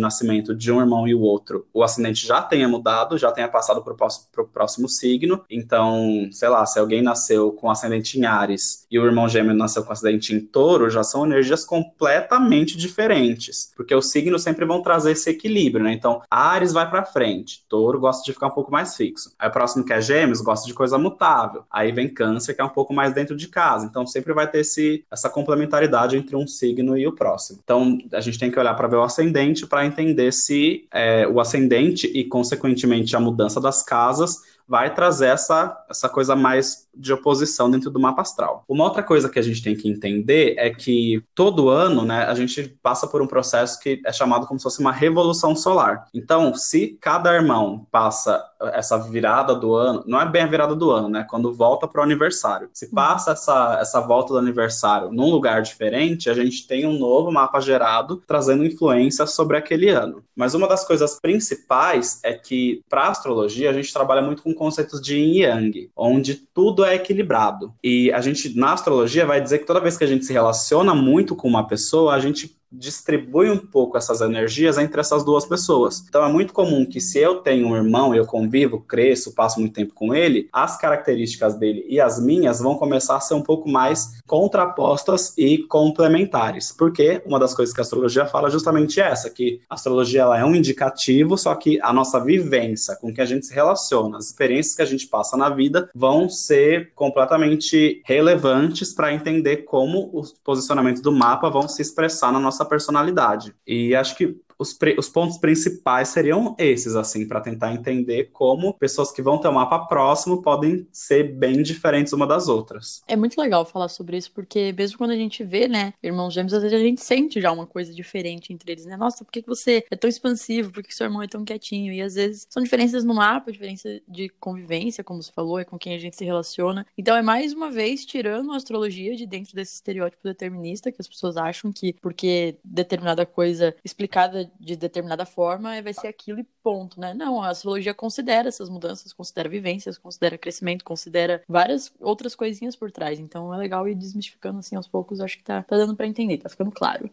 [0.00, 3.82] nascimento de um irmão e o outro, o ascendente já tenha mudado, já tenha passado
[3.82, 5.44] para o próximo signo.
[5.50, 9.84] Então, sei lá, se alguém nasceu com ascendente em Ares e o irmão gêmeo nasceu
[9.84, 15.12] com ascendente em Touro, já são energias completamente diferentes porque os signos sempre vão trazer
[15.12, 15.92] esse equilíbrio, né?
[15.92, 19.32] Então, Ares vai para frente, Touro gosta de ficar um pouco mais fixo.
[19.38, 21.62] Aí o próximo que é Gêmeos gosta de coisa mutável.
[21.70, 23.86] Aí vem Câncer, que é um pouco mais dentro de casa.
[23.86, 27.60] Então, sempre vai ter esse, essa complementaridade entre um signo e o próximo.
[27.62, 31.38] Então, a gente tem que olhar para ver o ascendente para entender se é, o
[31.38, 37.70] ascendente e, consequentemente, a mudança das casas vai trazer essa, essa coisa mais de oposição
[37.70, 38.64] dentro do mapa astral.
[38.68, 42.34] Uma outra coisa que a gente tem que entender é que todo ano, né, a
[42.34, 46.06] gente passa por um processo que é chamado como se fosse uma revolução solar.
[46.12, 50.90] Então, se cada irmão passa essa virada do ano, não é bem a virada do
[50.90, 52.68] ano, né, quando volta para o aniversário.
[52.74, 57.30] Se passa essa, essa volta do aniversário num lugar diferente, a gente tem um novo
[57.30, 60.22] mapa gerado trazendo influência sobre aquele ano.
[60.34, 65.00] Mas uma das coisas principais é que para astrologia a gente trabalha muito com conceitos
[65.00, 67.72] de yin yang, onde tudo é equilibrado.
[67.82, 70.94] E a gente, na astrologia, vai dizer que toda vez que a gente se relaciona
[70.94, 76.04] muito com uma pessoa, a gente distribui um pouco essas energias entre essas duas pessoas.
[76.08, 79.74] Então é muito comum que se eu tenho um irmão, eu convivo, cresço, passo muito
[79.74, 83.68] tempo com ele, as características dele e as minhas vão começar a ser um pouco
[83.68, 86.72] mais contrapostas e complementares.
[86.72, 90.38] Porque uma das coisas que a astrologia fala é justamente essa, que a astrologia ela
[90.38, 94.26] é um indicativo, só que a nossa vivência, com que a gente se relaciona, as
[94.26, 100.32] experiências que a gente passa na vida vão ser completamente relevantes para entender como os
[100.32, 103.54] posicionamentos do mapa vão se expressar na nossa personalidade.
[103.66, 109.12] E acho que os, os pontos principais seriam esses, assim, para tentar entender como pessoas
[109.12, 113.02] que vão ter um mapa próximo podem ser bem diferentes uma das outras.
[113.06, 116.52] É muito legal falar sobre isso, porque mesmo quando a gente vê, né, irmãos gêmeos,
[116.52, 118.96] às vezes a gente sente já uma coisa diferente entre eles, né?
[118.96, 120.72] Nossa, por que você é tão expansivo?
[120.72, 121.92] Por que seu irmão é tão quietinho?
[121.92, 125.78] E às vezes são diferenças no mapa, diferença de convivência, como você falou, é com
[125.78, 126.86] quem a gente se relaciona.
[126.96, 131.08] Então é mais uma vez tirando a astrologia de dentro desse estereótipo determinista que as
[131.08, 137.00] pessoas acham que porque determinada coisa explicada de determinada forma, vai ser aquilo e ponto,
[137.00, 137.14] né?
[137.14, 142.90] Não, a astrologia considera essas mudanças, considera vivências, considera crescimento, considera várias outras coisinhas por
[142.90, 143.18] trás.
[143.18, 146.38] Então é legal ir desmistificando assim aos poucos, acho que tá, tá dando para entender,
[146.38, 147.10] tá ficando claro.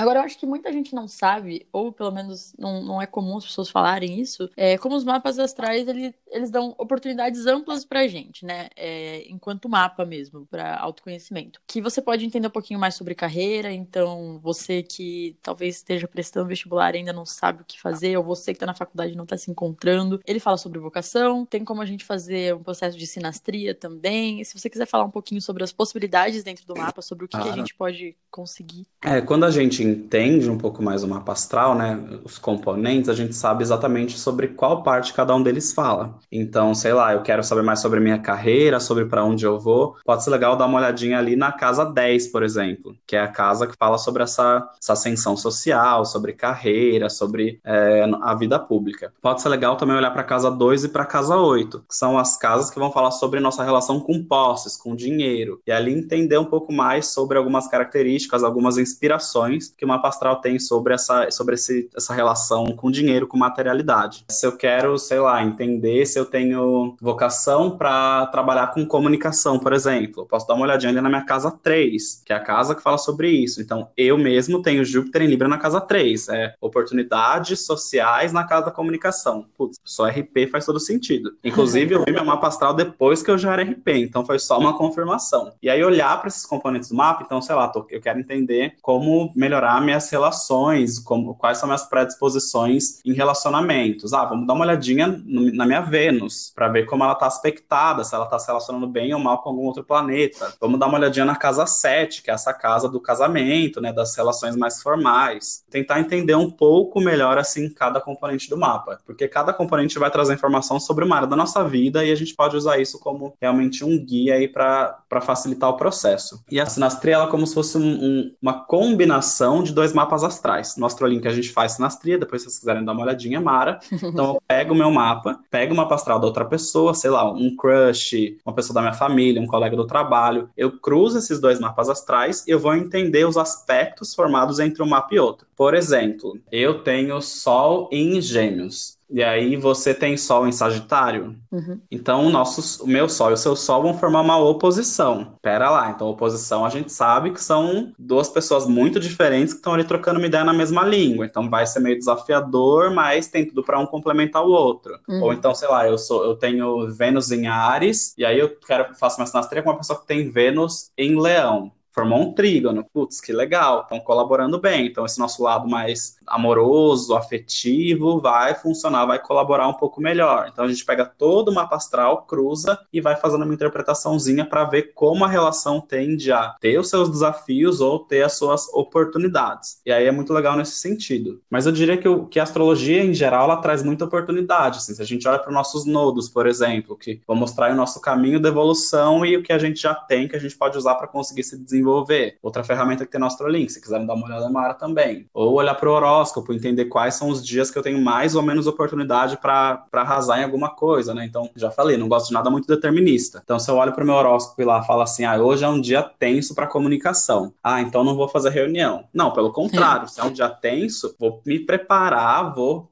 [0.00, 3.36] Agora, eu acho que muita gente não sabe, ou pelo menos não, não é comum
[3.36, 8.08] as pessoas falarem isso, é, como os mapas astrais, ele, eles dão oportunidades amplas pra
[8.08, 8.70] gente, né?
[8.74, 11.60] É, enquanto mapa mesmo, para autoconhecimento.
[11.66, 16.48] Que você pode entender um pouquinho mais sobre carreira, então você que talvez esteja prestando
[16.48, 19.16] vestibular e ainda não sabe o que fazer, ou você que tá na faculdade e
[19.16, 20.18] não tá se encontrando.
[20.26, 24.42] Ele fala sobre vocação, tem como a gente fazer um processo de sinastria também.
[24.44, 27.38] Se você quiser falar um pouquinho sobre as possibilidades dentro do mapa, sobre o que,
[27.38, 28.86] que a gente pode conseguir.
[29.04, 33.14] É, quando a gente entende um pouco mais o mapa astral, né, os componentes, a
[33.14, 36.14] gente sabe exatamente sobre qual parte cada um deles fala.
[36.30, 39.96] Então, sei lá, eu quero saber mais sobre minha carreira, sobre para onde eu vou.
[40.04, 43.28] Pode ser legal dar uma olhadinha ali na casa 10, por exemplo, que é a
[43.28, 49.12] casa que fala sobre essa, essa ascensão social, sobre carreira, sobre é, a vida pública.
[49.20, 52.36] Pode ser legal também olhar para casa 2 e para casa 8, que são as
[52.36, 56.44] casas que vão falar sobre nossa relação com posses, com dinheiro, e ali entender um
[56.44, 61.54] pouco mais sobre algumas características, algumas inspirações que o mapa astral tem sobre essa, sobre
[61.54, 64.26] esse, essa relação com dinheiro, com materialidade.
[64.28, 69.72] Se eu quero, sei lá, entender se eu tenho vocação para trabalhar com comunicação, por
[69.72, 72.82] exemplo, posso dar uma olhadinha ali na minha casa 3, que é a casa que
[72.82, 73.62] fala sobre isso.
[73.62, 78.66] Então, eu mesmo tenho Júpiter em Libra na casa 3, é oportunidades sociais na casa
[78.66, 79.46] da comunicação.
[79.56, 81.32] Putz, só RP faz todo sentido.
[81.42, 84.58] Inclusive, eu vi meu mapa astral depois que eu já era RP, então foi só
[84.58, 85.54] uma confirmação.
[85.62, 88.74] E aí, olhar para esses componentes do mapa, então, sei lá, tô, eu quero entender
[88.82, 94.12] como melhorar minha minhas relações, como, quais são minhas predisposições em relacionamentos.
[94.12, 98.04] Ah, vamos dar uma olhadinha no, na minha Vênus, para ver como ela está aspectada,
[98.04, 100.54] se ela está se relacionando bem ou mal com algum outro planeta.
[100.60, 104.16] Vamos dar uma olhadinha na casa 7, que é essa casa do casamento, né, das
[104.16, 105.64] relações mais formais.
[105.68, 110.34] Tentar entender um pouco melhor, assim, cada componente do mapa, porque cada componente vai trazer
[110.34, 113.84] informação sobre uma área da nossa vida e a gente pode usar isso como realmente
[113.84, 116.42] um guia aí para facilitar o processo.
[116.50, 120.24] E a sinastria, ela é como se fosse um, um, uma combinação de dois mapas
[120.24, 120.76] astrais.
[120.76, 123.78] No Astrolink a gente faz sinastria, depois se vocês quiserem dar uma olhadinha, Mara.
[123.92, 127.30] Então eu pego o meu mapa, pego o mapa astral da outra pessoa, sei lá,
[127.30, 130.48] um crush, uma pessoa da minha família, um colega do trabalho.
[130.56, 134.86] Eu cruzo esses dois mapas astrais e eu vou entender os aspectos formados entre um
[134.86, 135.46] mapa e outro.
[135.56, 138.99] Por exemplo, eu tenho Sol em Gêmeos.
[139.10, 141.36] E aí você tem Sol em Sagitário.
[141.50, 141.80] Uhum.
[141.90, 145.34] Então o, nosso, o meu Sol e o seu Sol vão formar uma oposição.
[145.42, 149.74] Pera lá, então oposição a gente sabe que são duas pessoas muito diferentes que estão
[149.74, 151.26] ali trocando uma ideia na mesma língua.
[151.26, 154.98] Então vai ser meio desafiador, mas tem tudo para um complementar o outro.
[155.08, 155.22] Uhum.
[155.22, 158.94] Ou então, sei lá, eu sou eu tenho Vênus em Ares, e aí eu quero
[158.94, 162.84] faço uma sinastria com uma pessoa que tem Vênus em Leão formou um trígono.
[162.92, 164.86] Putz, que legal, estão colaborando bem.
[164.86, 170.48] Então, esse nosso lado mais amoroso, afetivo, vai funcionar, vai colaborar um pouco melhor.
[170.50, 174.64] Então, a gente pega todo o mapa astral, cruza e vai fazendo uma interpretaçãozinha para
[174.64, 179.80] ver como a relação tende a ter os seus desafios ou ter as suas oportunidades.
[179.84, 181.40] E aí é muito legal nesse sentido.
[181.50, 184.78] Mas eu diria que, o, que a astrologia, em geral, ela traz muita oportunidade.
[184.78, 187.76] Assim, se a gente olha para os nossos nodos, por exemplo, que vão mostrar o
[187.76, 190.78] nosso caminho de evolução e o que a gente já tem, que a gente pode
[190.78, 192.36] usar para conseguir se desenvolver desenvolver.
[192.42, 195.26] Outra ferramenta que tem no Astrolink, se quiserem dar uma olhada na Mara também.
[195.34, 198.42] Ou olhar para o horóscopo, entender quais são os dias que eu tenho mais ou
[198.42, 201.24] menos oportunidade para arrasar em alguma coisa, né?
[201.24, 203.40] Então, já falei, não gosto de nada muito determinista.
[203.42, 205.68] Então, se eu olho para o meu horóscopo e lá falo assim, ah, hoje é
[205.68, 207.52] um dia tenso para comunicação.
[207.62, 209.04] Ah, então não vou fazer reunião.
[209.12, 212.90] Não, pelo contrário, se é um dia tenso, vou me preparar, vou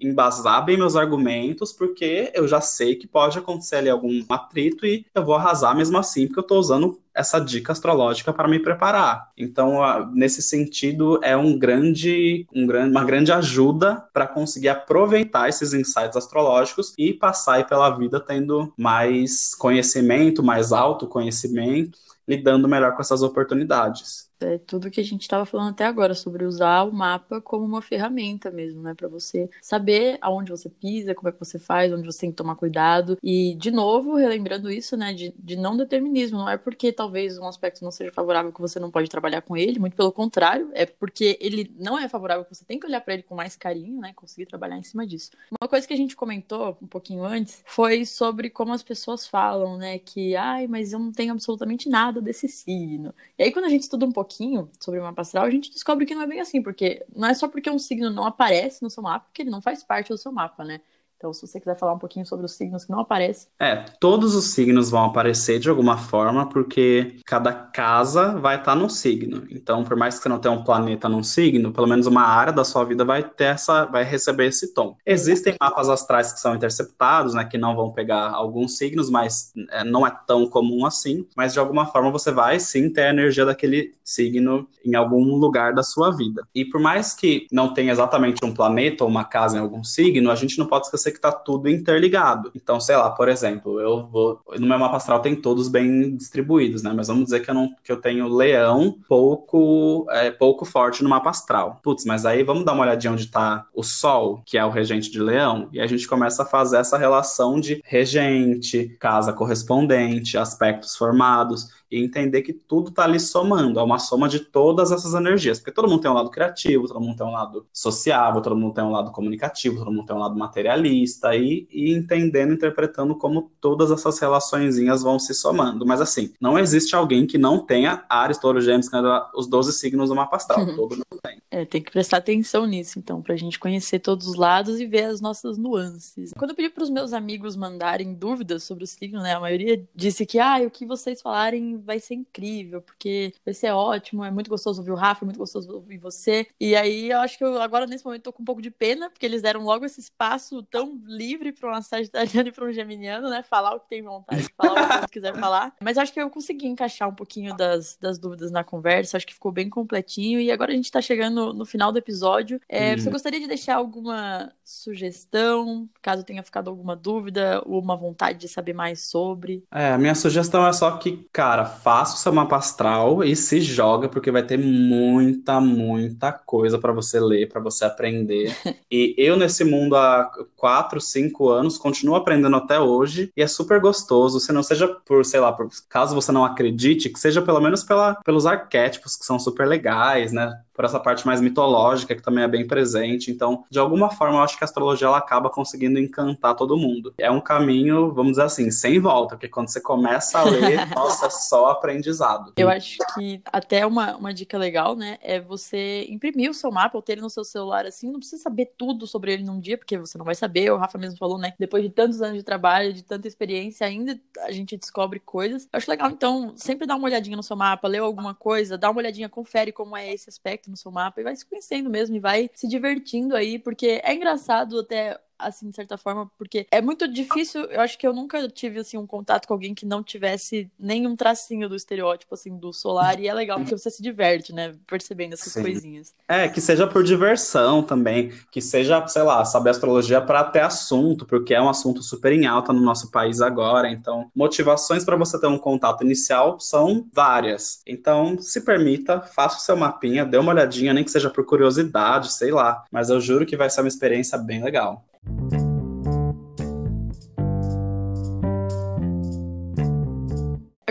[0.00, 5.06] embasar bem meus argumentos, porque eu já sei que pode acontecer ali algum atrito e
[5.14, 9.30] eu vou arrasar mesmo assim, porque eu estou usando essa dica astrológica para me preparar.
[9.36, 9.80] Então,
[10.12, 16.16] nesse sentido, é um grande, um grande, uma grande ajuda para conseguir aproveitar esses insights
[16.16, 21.98] astrológicos e passar pela vida tendo mais conhecimento, mais autoconhecimento,
[22.30, 24.30] lidando melhor com essas oportunidades.
[24.40, 27.82] É tudo que a gente estava falando até agora sobre usar o mapa como uma
[27.82, 32.06] ferramenta mesmo, né, para você saber aonde você pisa, como é que você faz, onde
[32.06, 33.18] você tem que tomar cuidado.
[33.22, 37.46] E de novo, relembrando isso, né, de, de não determinismo, não é porque talvez um
[37.46, 40.86] aspecto não seja favorável que você não pode trabalhar com ele, muito pelo contrário, é
[40.86, 44.00] porque ele não é favorável que você tem que olhar para ele com mais carinho,
[44.00, 45.30] né, conseguir trabalhar em cima disso.
[45.60, 49.76] Uma coisa que a gente comentou um pouquinho antes foi sobre como as pessoas falam,
[49.76, 53.14] né, que ai, mas eu não tenho absolutamente nada desse signo.
[53.38, 56.06] E aí quando a gente estuda um pouquinho sobre o mapa astral, a gente descobre
[56.06, 58.90] que não é bem assim, porque não é só porque um signo não aparece no
[58.90, 60.80] seu mapa que ele não faz parte do seu mapa, né?
[61.20, 63.46] Então, se você quiser falar um pouquinho sobre os signos que não aparecem.
[63.60, 68.88] É, todos os signos vão aparecer de alguma forma, porque cada casa vai estar num
[68.88, 69.44] signo.
[69.50, 72.54] Então, por mais que você não tenha um planeta num signo, pelo menos uma área
[72.54, 74.96] da sua vida vai ter essa, vai receber esse tom.
[75.04, 79.84] Existem mapas astrais que são interceptados, né, que não vão pegar alguns signos, mas é,
[79.84, 81.26] não é tão comum assim.
[81.36, 85.74] Mas de alguma forma você vai sim ter a energia daquele signo em algum lugar
[85.74, 86.42] da sua vida.
[86.54, 90.30] E por mais que não tenha exatamente um planeta ou uma casa em algum signo,
[90.30, 92.50] a gente não pode esquecer que está tudo interligado.
[92.54, 94.40] Então, sei lá, por exemplo, eu vou.
[94.58, 96.92] No meu mapa astral tem todos bem distribuídos, né?
[96.94, 101.08] Mas vamos dizer que eu, não, que eu tenho leão pouco, é, pouco forte no
[101.08, 101.80] mapa astral.
[101.82, 105.10] Putz, mas aí vamos dar uma olhadinha onde está o Sol, que é o regente
[105.10, 110.96] de leão, e a gente começa a fazer essa relação de regente, casa correspondente, aspectos
[110.96, 115.58] formados e entender que tudo está ali somando, é uma soma de todas essas energias,
[115.58, 118.74] porque todo mundo tem um lado criativo, todo mundo tem um lado sociável, todo mundo
[118.74, 123.50] tem um lado comunicativo, todo mundo tem um lado materialista, e, e entendendo, interpretando como
[123.60, 125.84] todas essas relaçõezinhas vão se somando.
[125.84, 128.88] Mas assim, não existe alguém que não tenha Ares, Touro, Gêmeos,
[129.34, 130.76] os 12 signos do mapa astral, uhum.
[130.76, 131.40] todo mundo tem.
[131.50, 135.04] É, tem que prestar atenção nisso, então, pra gente conhecer todos os lados e ver
[135.04, 136.32] as nossas nuances.
[136.38, 140.24] Quando eu pedi pros meus amigos mandarem dúvidas sobre o signo, né, a maioria disse
[140.24, 144.48] que, ah, o que vocês falarem vai ser incrível, porque vai ser ótimo, é muito
[144.48, 146.46] gostoso ouvir o Rafa, é muito gostoso ouvir você.
[146.60, 149.10] E aí eu acho que eu agora nesse momento tô com um pouco de pena,
[149.10, 153.28] porque eles deram logo esse espaço tão livre para uma sagitariana e para um geminiano,
[153.28, 153.42] né?
[153.42, 155.74] Falar o que tem vontade de falar, o que quiser falar.
[155.82, 159.34] Mas acho que eu consegui encaixar um pouquinho das, das dúvidas na conversa, acho que
[159.34, 160.40] ficou bem completinho.
[160.40, 162.60] E agora a gente tá chegando no final do episódio.
[162.68, 168.38] É, Você gostaria de deixar alguma sugestão, caso tenha ficado alguma dúvida ou uma vontade
[168.38, 169.64] de saber mais sobre?
[169.72, 173.60] É, a minha sugestão é só que, cara, faça o seu mapa astral e se
[173.60, 178.54] joga, porque vai ter muita, muita coisa para você ler, para você aprender.
[178.90, 183.80] e eu, nesse mundo há quatro, cinco anos, continuo aprendendo até hoje, e é super
[183.80, 184.40] gostoso.
[184.40, 187.82] Se não seja por, sei lá, por, caso você não acredite, que seja pelo menos
[187.82, 190.60] pela, pelos arquétipos que são super legais, né?
[190.80, 193.30] Por essa parte mais mitológica que também é bem presente.
[193.30, 197.12] Então, de alguma forma, eu acho que a astrologia ela acaba conseguindo encantar todo mundo.
[197.18, 201.26] É um caminho, vamos dizer assim, sem volta, porque quando você começa a ler, nossa,
[201.26, 202.54] é só aprendizado.
[202.56, 206.96] Eu acho que até uma, uma dica legal, né, é você imprimir o seu mapa
[206.96, 209.76] ou ter ele no seu celular assim, não precisa saber tudo sobre ele num dia,
[209.76, 210.72] porque você não vai saber.
[210.72, 214.18] O Rafa mesmo falou, né, depois de tantos anos de trabalho, de tanta experiência, ainda
[214.38, 215.64] a gente descobre coisas.
[215.64, 218.90] Eu acho legal, então, sempre dar uma olhadinha no seu mapa, ler alguma coisa, dá
[218.90, 222.16] uma olhadinha, confere como é esse aspecto no seu mapa e vai se conhecendo mesmo
[222.16, 226.80] e vai se divertindo aí, porque é engraçado até assim, de certa forma, porque é
[226.80, 227.64] muito difícil.
[227.64, 231.16] Eu acho que eu nunca tive, assim, um contato com alguém que não tivesse nenhum
[231.16, 233.20] tracinho do estereótipo, assim, do solar.
[233.20, 234.74] E é legal porque você se diverte, né?
[234.86, 235.62] Percebendo essas Sim.
[235.62, 236.14] coisinhas.
[236.28, 238.32] É, que seja por diversão também.
[238.50, 242.46] Que seja, sei lá, saber astrologia para ter assunto, porque é um assunto super em
[242.46, 243.90] alta no nosso país agora.
[243.90, 247.82] Então, motivações para você ter um contato inicial são várias.
[247.86, 252.32] Então, se permita, faça o seu mapinha, dê uma olhadinha, nem que seja por curiosidade,
[252.32, 252.84] sei lá.
[252.90, 255.04] Mas eu juro que vai ser uma experiência bem legal.
[255.26, 255.59] Thank you.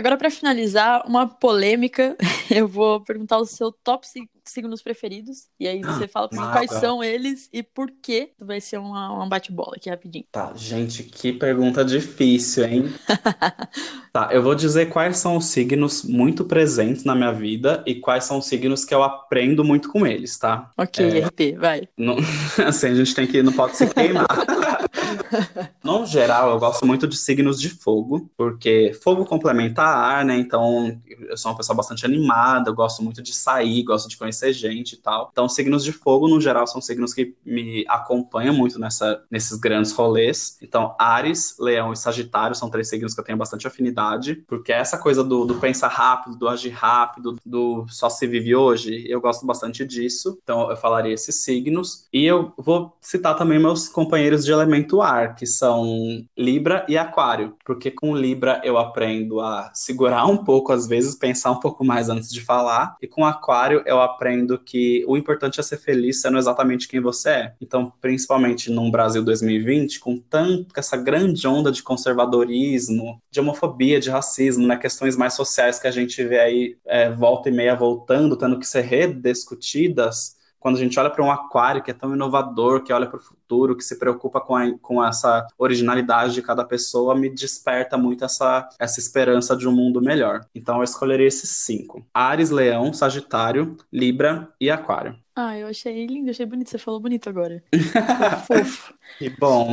[0.00, 2.16] Agora, para finalizar, uma polêmica,
[2.50, 4.06] eu vou perguntar o seu top
[4.46, 5.48] signos preferidos.
[5.60, 8.32] E aí você fala pra mim quais são eles e por quê.
[8.40, 10.24] Vai ser uma, uma bate-bola aqui rapidinho.
[10.32, 12.94] Tá, gente, que pergunta difícil, hein?
[14.10, 18.24] tá, eu vou dizer quais são os signos muito presentes na minha vida e quais
[18.24, 20.70] são os signos que eu aprendo muito com eles, tá?
[20.78, 21.26] Ok, é...
[21.26, 21.86] RP, vai.
[21.94, 22.16] Não...
[22.66, 23.42] assim, a gente tem que.
[23.42, 24.26] Não pode se queimar.
[25.82, 30.36] No geral, eu gosto muito de signos de fogo, porque fogo complementa ar, né?
[30.38, 34.52] Então, eu sou uma pessoa bastante animada, eu gosto muito de sair, gosto de conhecer
[34.52, 35.28] gente e tal.
[35.32, 39.92] Então, signos de fogo, no geral, são signos que me acompanham muito nessa, nesses grandes
[39.92, 40.58] rolês.
[40.62, 44.98] Então, Ares, Leão e Sagitário são três signos que eu tenho bastante afinidade, porque essa
[44.98, 49.46] coisa do, do pensar rápido, do agir rápido, do só se vive hoje, eu gosto
[49.46, 50.38] bastante disso.
[50.42, 52.06] Então, eu falaria esses signos.
[52.12, 57.56] E eu vou citar também meus companheiros de elemento ar, que são Libra e Aquário,
[57.64, 62.08] porque com Libra eu aprendo a segurar um pouco, às vezes, pensar um pouco mais
[62.08, 66.38] antes de falar, e com Aquário eu aprendo que o importante é ser feliz sendo
[66.38, 67.54] exatamente quem você é.
[67.60, 74.10] Então, principalmente num Brasil 2020, com tanto essa grande onda de conservadorismo, de homofobia, de
[74.10, 78.36] racismo, né, questões mais sociais que a gente vê aí é, volta e meia voltando,
[78.36, 82.82] tendo que ser rediscutidas, quando a gente olha para um aquário que é tão inovador,
[82.82, 86.64] que olha para o futuro, que se preocupa com, a, com essa originalidade de cada
[86.64, 90.44] pessoa, me desperta muito essa, essa esperança de um mundo melhor.
[90.54, 95.16] Então eu escolheria esses cinco: Ares, Leão, Sagitário, Libra e Aquário.
[95.34, 96.68] Ah, eu achei lindo, achei bonito.
[96.68, 97.62] Você falou bonito agora.
[98.46, 98.92] Fofo.
[99.16, 99.70] Que bom.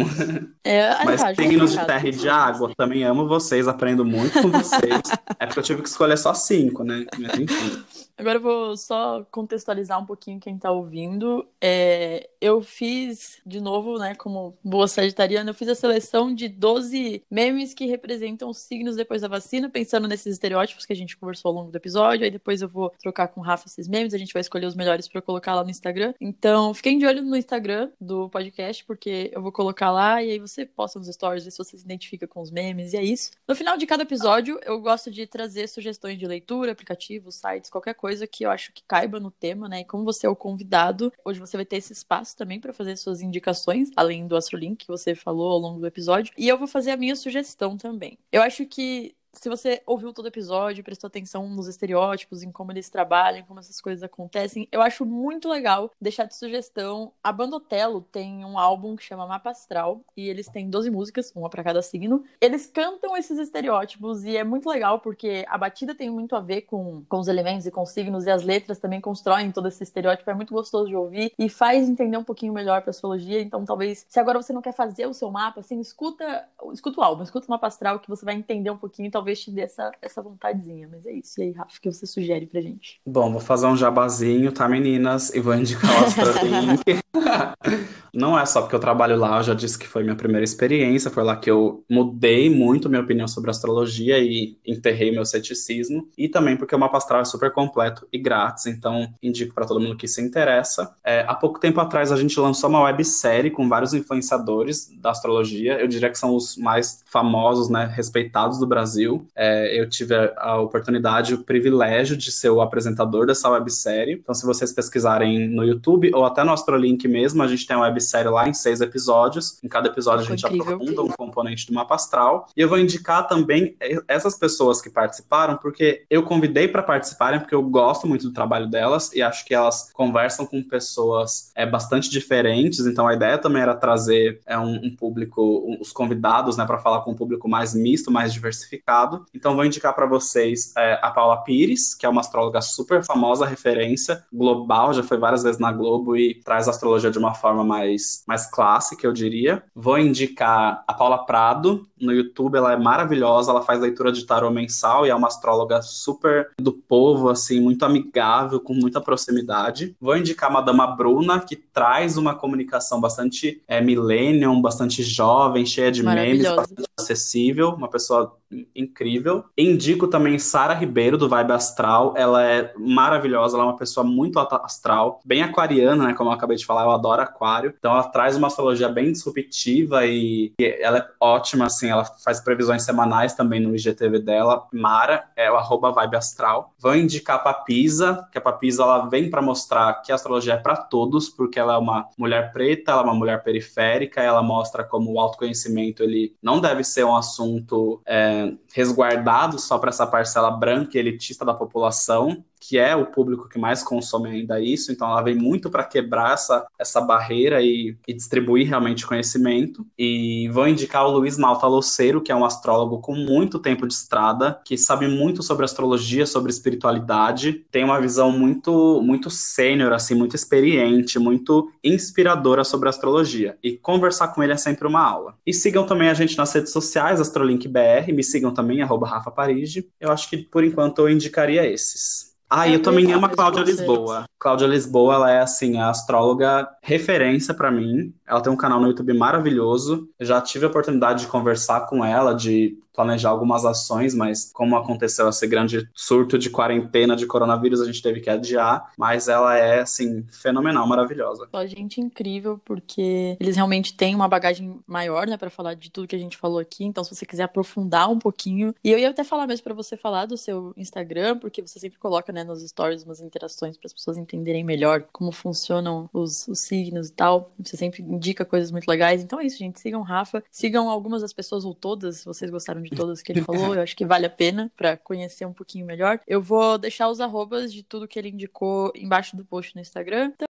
[0.64, 1.88] É, Mas tá, signos de justificado.
[1.88, 5.02] terra e de água, também amo vocês, aprendo muito com vocês.
[5.38, 7.06] é porque eu tive que escolher só cinco, né?
[7.20, 7.84] Mas enfim.
[8.18, 11.48] Agora eu vou só contextualizar um pouquinho quem tá ouvindo.
[11.62, 17.24] É, eu fiz, de novo, né, como boa sagitariana, eu fiz a seleção de 12
[17.30, 21.50] memes que representam os signos depois da vacina, pensando nesses estereótipos que a gente conversou
[21.50, 22.26] ao longo do episódio.
[22.26, 24.76] Aí depois eu vou trocar com o Rafa esses memes, a gente vai escolher os
[24.76, 26.14] melhores pra colocar lá no Instagram.
[26.20, 30.40] Então, fiquem de olho no Instagram do podcast, porque eu vou colocar lá e aí
[30.40, 33.32] você posta nos stories, vê se você se identifica com os memes, e é isso.
[33.48, 37.94] No final de cada episódio, eu gosto de trazer sugestões de leitura, aplicativos, sites, qualquer
[37.94, 39.82] coisa que eu acho que caiba no tema, né?
[39.82, 42.96] E como você é o convidado, hoje você vai ter esse espaço também para fazer
[42.96, 46.34] suas indicações, além do Astrolink que você falou ao longo do episódio.
[46.38, 48.18] E eu vou fazer a minha sugestão também.
[48.32, 52.72] Eu acho que se você ouviu todo o episódio, prestou atenção nos estereótipos, em como
[52.72, 57.12] eles trabalham, como essas coisas acontecem, eu acho muito legal deixar de sugestão.
[57.24, 61.32] A banda Otelo tem um álbum que chama Mapa Astral e eles têm 12 músicas,
[61.36, 62.24] uma para cada signo.
[62.42, 66.62] Eles cantam esses estereótipos e é muito legal porque a batida tem muito a ver
[66.62, 69.84] com, com os elementos e com os signos e as letras também constroem todo esse
[69.84, 70.30] estereótipo.
[70.30, 73.42] É muito gostoso de ouvir e faz entender um pouquinho melhor pra astrologia.
[73.42, 77.04] Então, talvez, se agora você não quer fazer o seu mapa, assim, escuta, escuta o
[77.04, 79.62] álbum, escuta o Mapa Astral que você vai entender um pouquinho e talvez te dê
[79.62, 80.88] essa, essa vontadezinha.
[80.90, 81.40] Mas é isso.
[81.40, 83.02] E aí, Rafa, o que você sugere pra gente?
[83.06, 85.34] Bom, vou fazer um jabazinho, tá, meninas?
[85.34, 86.84] E vou indicar o Astrolink.
[88.14, 91.12] Não é só porque eu trabalho lá, eu já disse que foi minha primeira experiência,
[91.12, 96.28] foi lá que eu mudei muito minha opinião sobre astrologia e enterrei meu ceticismo, e
[96.28, 99.96] também porque o mapa astral é super completo e grátis, então indico para todo mundo
[99.96, 100.94] que se interessa.
[101.04, 105.80] É, há pouco tempo atrás a gente lançou uma websérie com vários influenciadores da astrologia,
[105.80, 109.26] eu diria que são os mais famosos, né, respeitados do Brasil.
[109.36, 114.46] É, eu tive a, oportunidade, o privilégio de ser o apresentador dessa websérie, então se
[114.46, 118.48] vocês pesquisarem no YouTube ou até no Astrolink mesmo, a gente tem uma websérie lá
[118.48, 119.60] em seis episódios.
[119.64, 120.76] Em cada episódio Foi a gente incrível.
[120.76, 122.48] aprofunda um componente do mapa astral.
[122.56, 123.76] E eu vou indicar também
[124.08, 128.68] essas pessoas que participaram, porque eu convidei para participarem, porque eu gosto muito do trabalho
[128.68, 132.86] delas e acho que elas conversam com pessoas é, bastante diferentes.
[132.86, 136.78] Então a ideia também era trazer é, um, um público, um- os convidados, né, para
[136.78, 139.26] falar com um público mais misto, mais diversificado.
[139.34, 143.46] Então vou indicar para vocês é, a Paula Pires, que é uma astróloga super famosa,
[143.46, 147.64] referência global, já foi várias vezes na Globo e traz a astrologia de uma forma
[147.64, 147.87] mais,
[148.28, 149.64] mais clássica, eu diria.
[149.76, 154.50] Vou indicar a Paula Prado, no YouTube, ela é maravilhosa, ela faz leitura de tarô
[154.52, 159.96] mensal e é uma astróloga super do povo, assim, muito amigável, com muita proximidade.
[160.00, 165.92] Vou indicar a Madama Bruna, que traz uma comunicação bastante é, millennium, bastante jovem, cheia
[165.92, 168.38] de memes, bastante acessível, uma pessoa
[168.76, 169.46] incrível.
[169.58, 172.14] Indico também Sara Ribeiro, do Vibe Astral.
[172.16, 176.14] Ela é maravilhosa, ela é uma pessoa muito astral, bem aquariana, né?
[176.14, 177.74] Como eu acabei de falar, eu adoro aquário.
[177.78, 181.90] Então ela traz uma astrologia bem disruptiva e, e ela é ótima, assim.
[181.90, 184.68] Ela faz previsões semanais também no IGTV dela.
[184.72, 186.74] Mara, é o arroba Vibe Astral.
[186.80, 190.58] Vou indicar a Papisa, que a Papisa ela vem para mostrar que a astrologia é
[190.58, 194.84] para todos, porque ela é uma mulher preta, ela é uma mulher periférica, ela mostra
[194.84, 198.37] como o autoconhecimento ele não deve ser um assunto é,
[198.74, 202.44] resguardado só para essa parcela branca e elitista da população.
[202.60, 206.34] Que é o público que mais consome ainda isso, então ela vem muito para quebrar
[206.34, 209.86] essa, essa barreira e, e, distribuir realmente conhecimento.
[209.98, 213.94] E vou indicar o Luiz Malta Loceiro, que é um astrólogo com muito tempo de
[213.94, 220.16] estrada, que sabe muito sobre astrologia, sobre espiritualidade, tem uma visão muito muito sênior, assim,
[220.16, 223.58] muito experiente, muito inspiradora sobre astrologia.
[223.64, 225.36] E conversar com ele é sempre uma aula.
[225.46, 229.90] E sigam também a gente nas redes sociais, AstrolinkBR, me sigam também, arroba Rafa Parigi.
[230.00, 232.37] Eu acho que por enquanto eu indicaria esses.
[232.50, 234.26] Ah, eu também amo a Cláudia Lisboa.
[234.40, 238.14] Cláudia Lisboa, ela é assim a astróloga referência para mim.
[238.26, 240.08] Ela tem um canal no YouTube maravilhoso.
[240.18, 244.76] Eu já tive a oportunidade de conversar com ela, de planejar algumas ações, mas como
[244.76, 248.92] aconteceu esse grande surto de quarentena de coronavírus, a gente teve que adiar.
[248.98, 251.48] Mas ela é, assim, fenomenal, maravilhosa.
[251.52, 256.08] Só gente incrível, porque eles realmente têm uma bagagem maior, né, para falar de tudo
[256.08, 256.84] que a gente falou aqui.
[256.84, 258.74] Então, se você quiser aprofundar um pouquinho.
[258.84, 262.00] E eu ia até falar mesmo para você falar do seu Instagram, porque você sempre
[262.00, 266.62] coloca, né, nos stories umas interações para as pessoas entenderem melhor como funcionam os, os
[266.62, 267.52] signos e tal.
[267.64, 269.22] Você sempre indica coisas muito legais.
[269.22, 269.80] Então é isso, gente.
[269.80, 270.44] Sigam Rafa.
[270.50, 273.76] Sigam algumas das pessoas, ou todas, se vocês gostaram todas que ele falou.
[273.76, 276.20] Eu acho que vale a pena para conhecer um pouquinho melhor.
[276.28, 280.32] Eu vou deixar os arrobas de tudo que ele indicou embaixo do post no Instagram.
[280.34, 280.48] Então...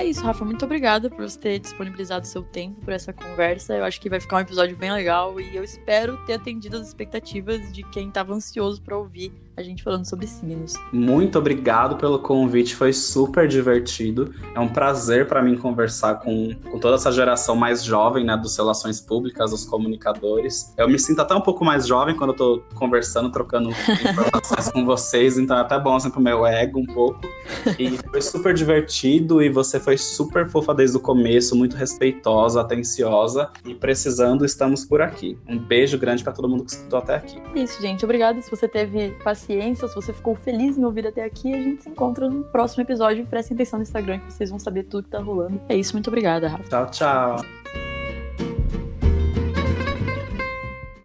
[0.00, 0.46] É isso, Rafa.
[0.46, 3.74] Muito obrigada por você ter disponibilizado seu tempo para essa conversa.
[3.74, 6.88] Eu acho que vai ficar um episódio bem legal e eu espero ter atendido as
[6.88, 9.30] expectativas de quem estava ansioso para ouvir
[9.60, 10.74] a gente falando sobre signos.
[10.92, 14.32] Muito obrigado pelo convite, foi super divertido.
[14.54, 18.56] É um prazer para mim conversar com, com toda essa geração mais jovem, né, dos
[18.56, 20.72] relações públicas, dos comunicadores.
[20.76, 24.84] Eu me sinto até um pouco mais jovem quando eu tô conversando, trocando informações com
[24.84, 27.20] vocês, então é até bom assim pro meu ego um pouco.
[27.78, 33.50] E foi super divertido e você foi super fofa desde o começo, muito respeitosa, atenciosa
[33.64, 35.38] e precisando, estamos por aqui.
[35.46, 37.40] Um beijo grande para todo mundo que escutou até aqui.
[37.54, 38.04] Isso, gente.
[38.04, 41.60] Obrigada se você teve paciência paciência, se você ficou feliz em ouvir até aqui, a
[41.60, 43.26] gente se encontra no próximo episódio.
[43.26, 45.60] Prestem atenção no Instagram que vocês vão saber tudo que tá rolando.
[45.68, 46.64] É isso, muito obrigada, Rafa.
[46.68, 47.59] Tchau, tchau.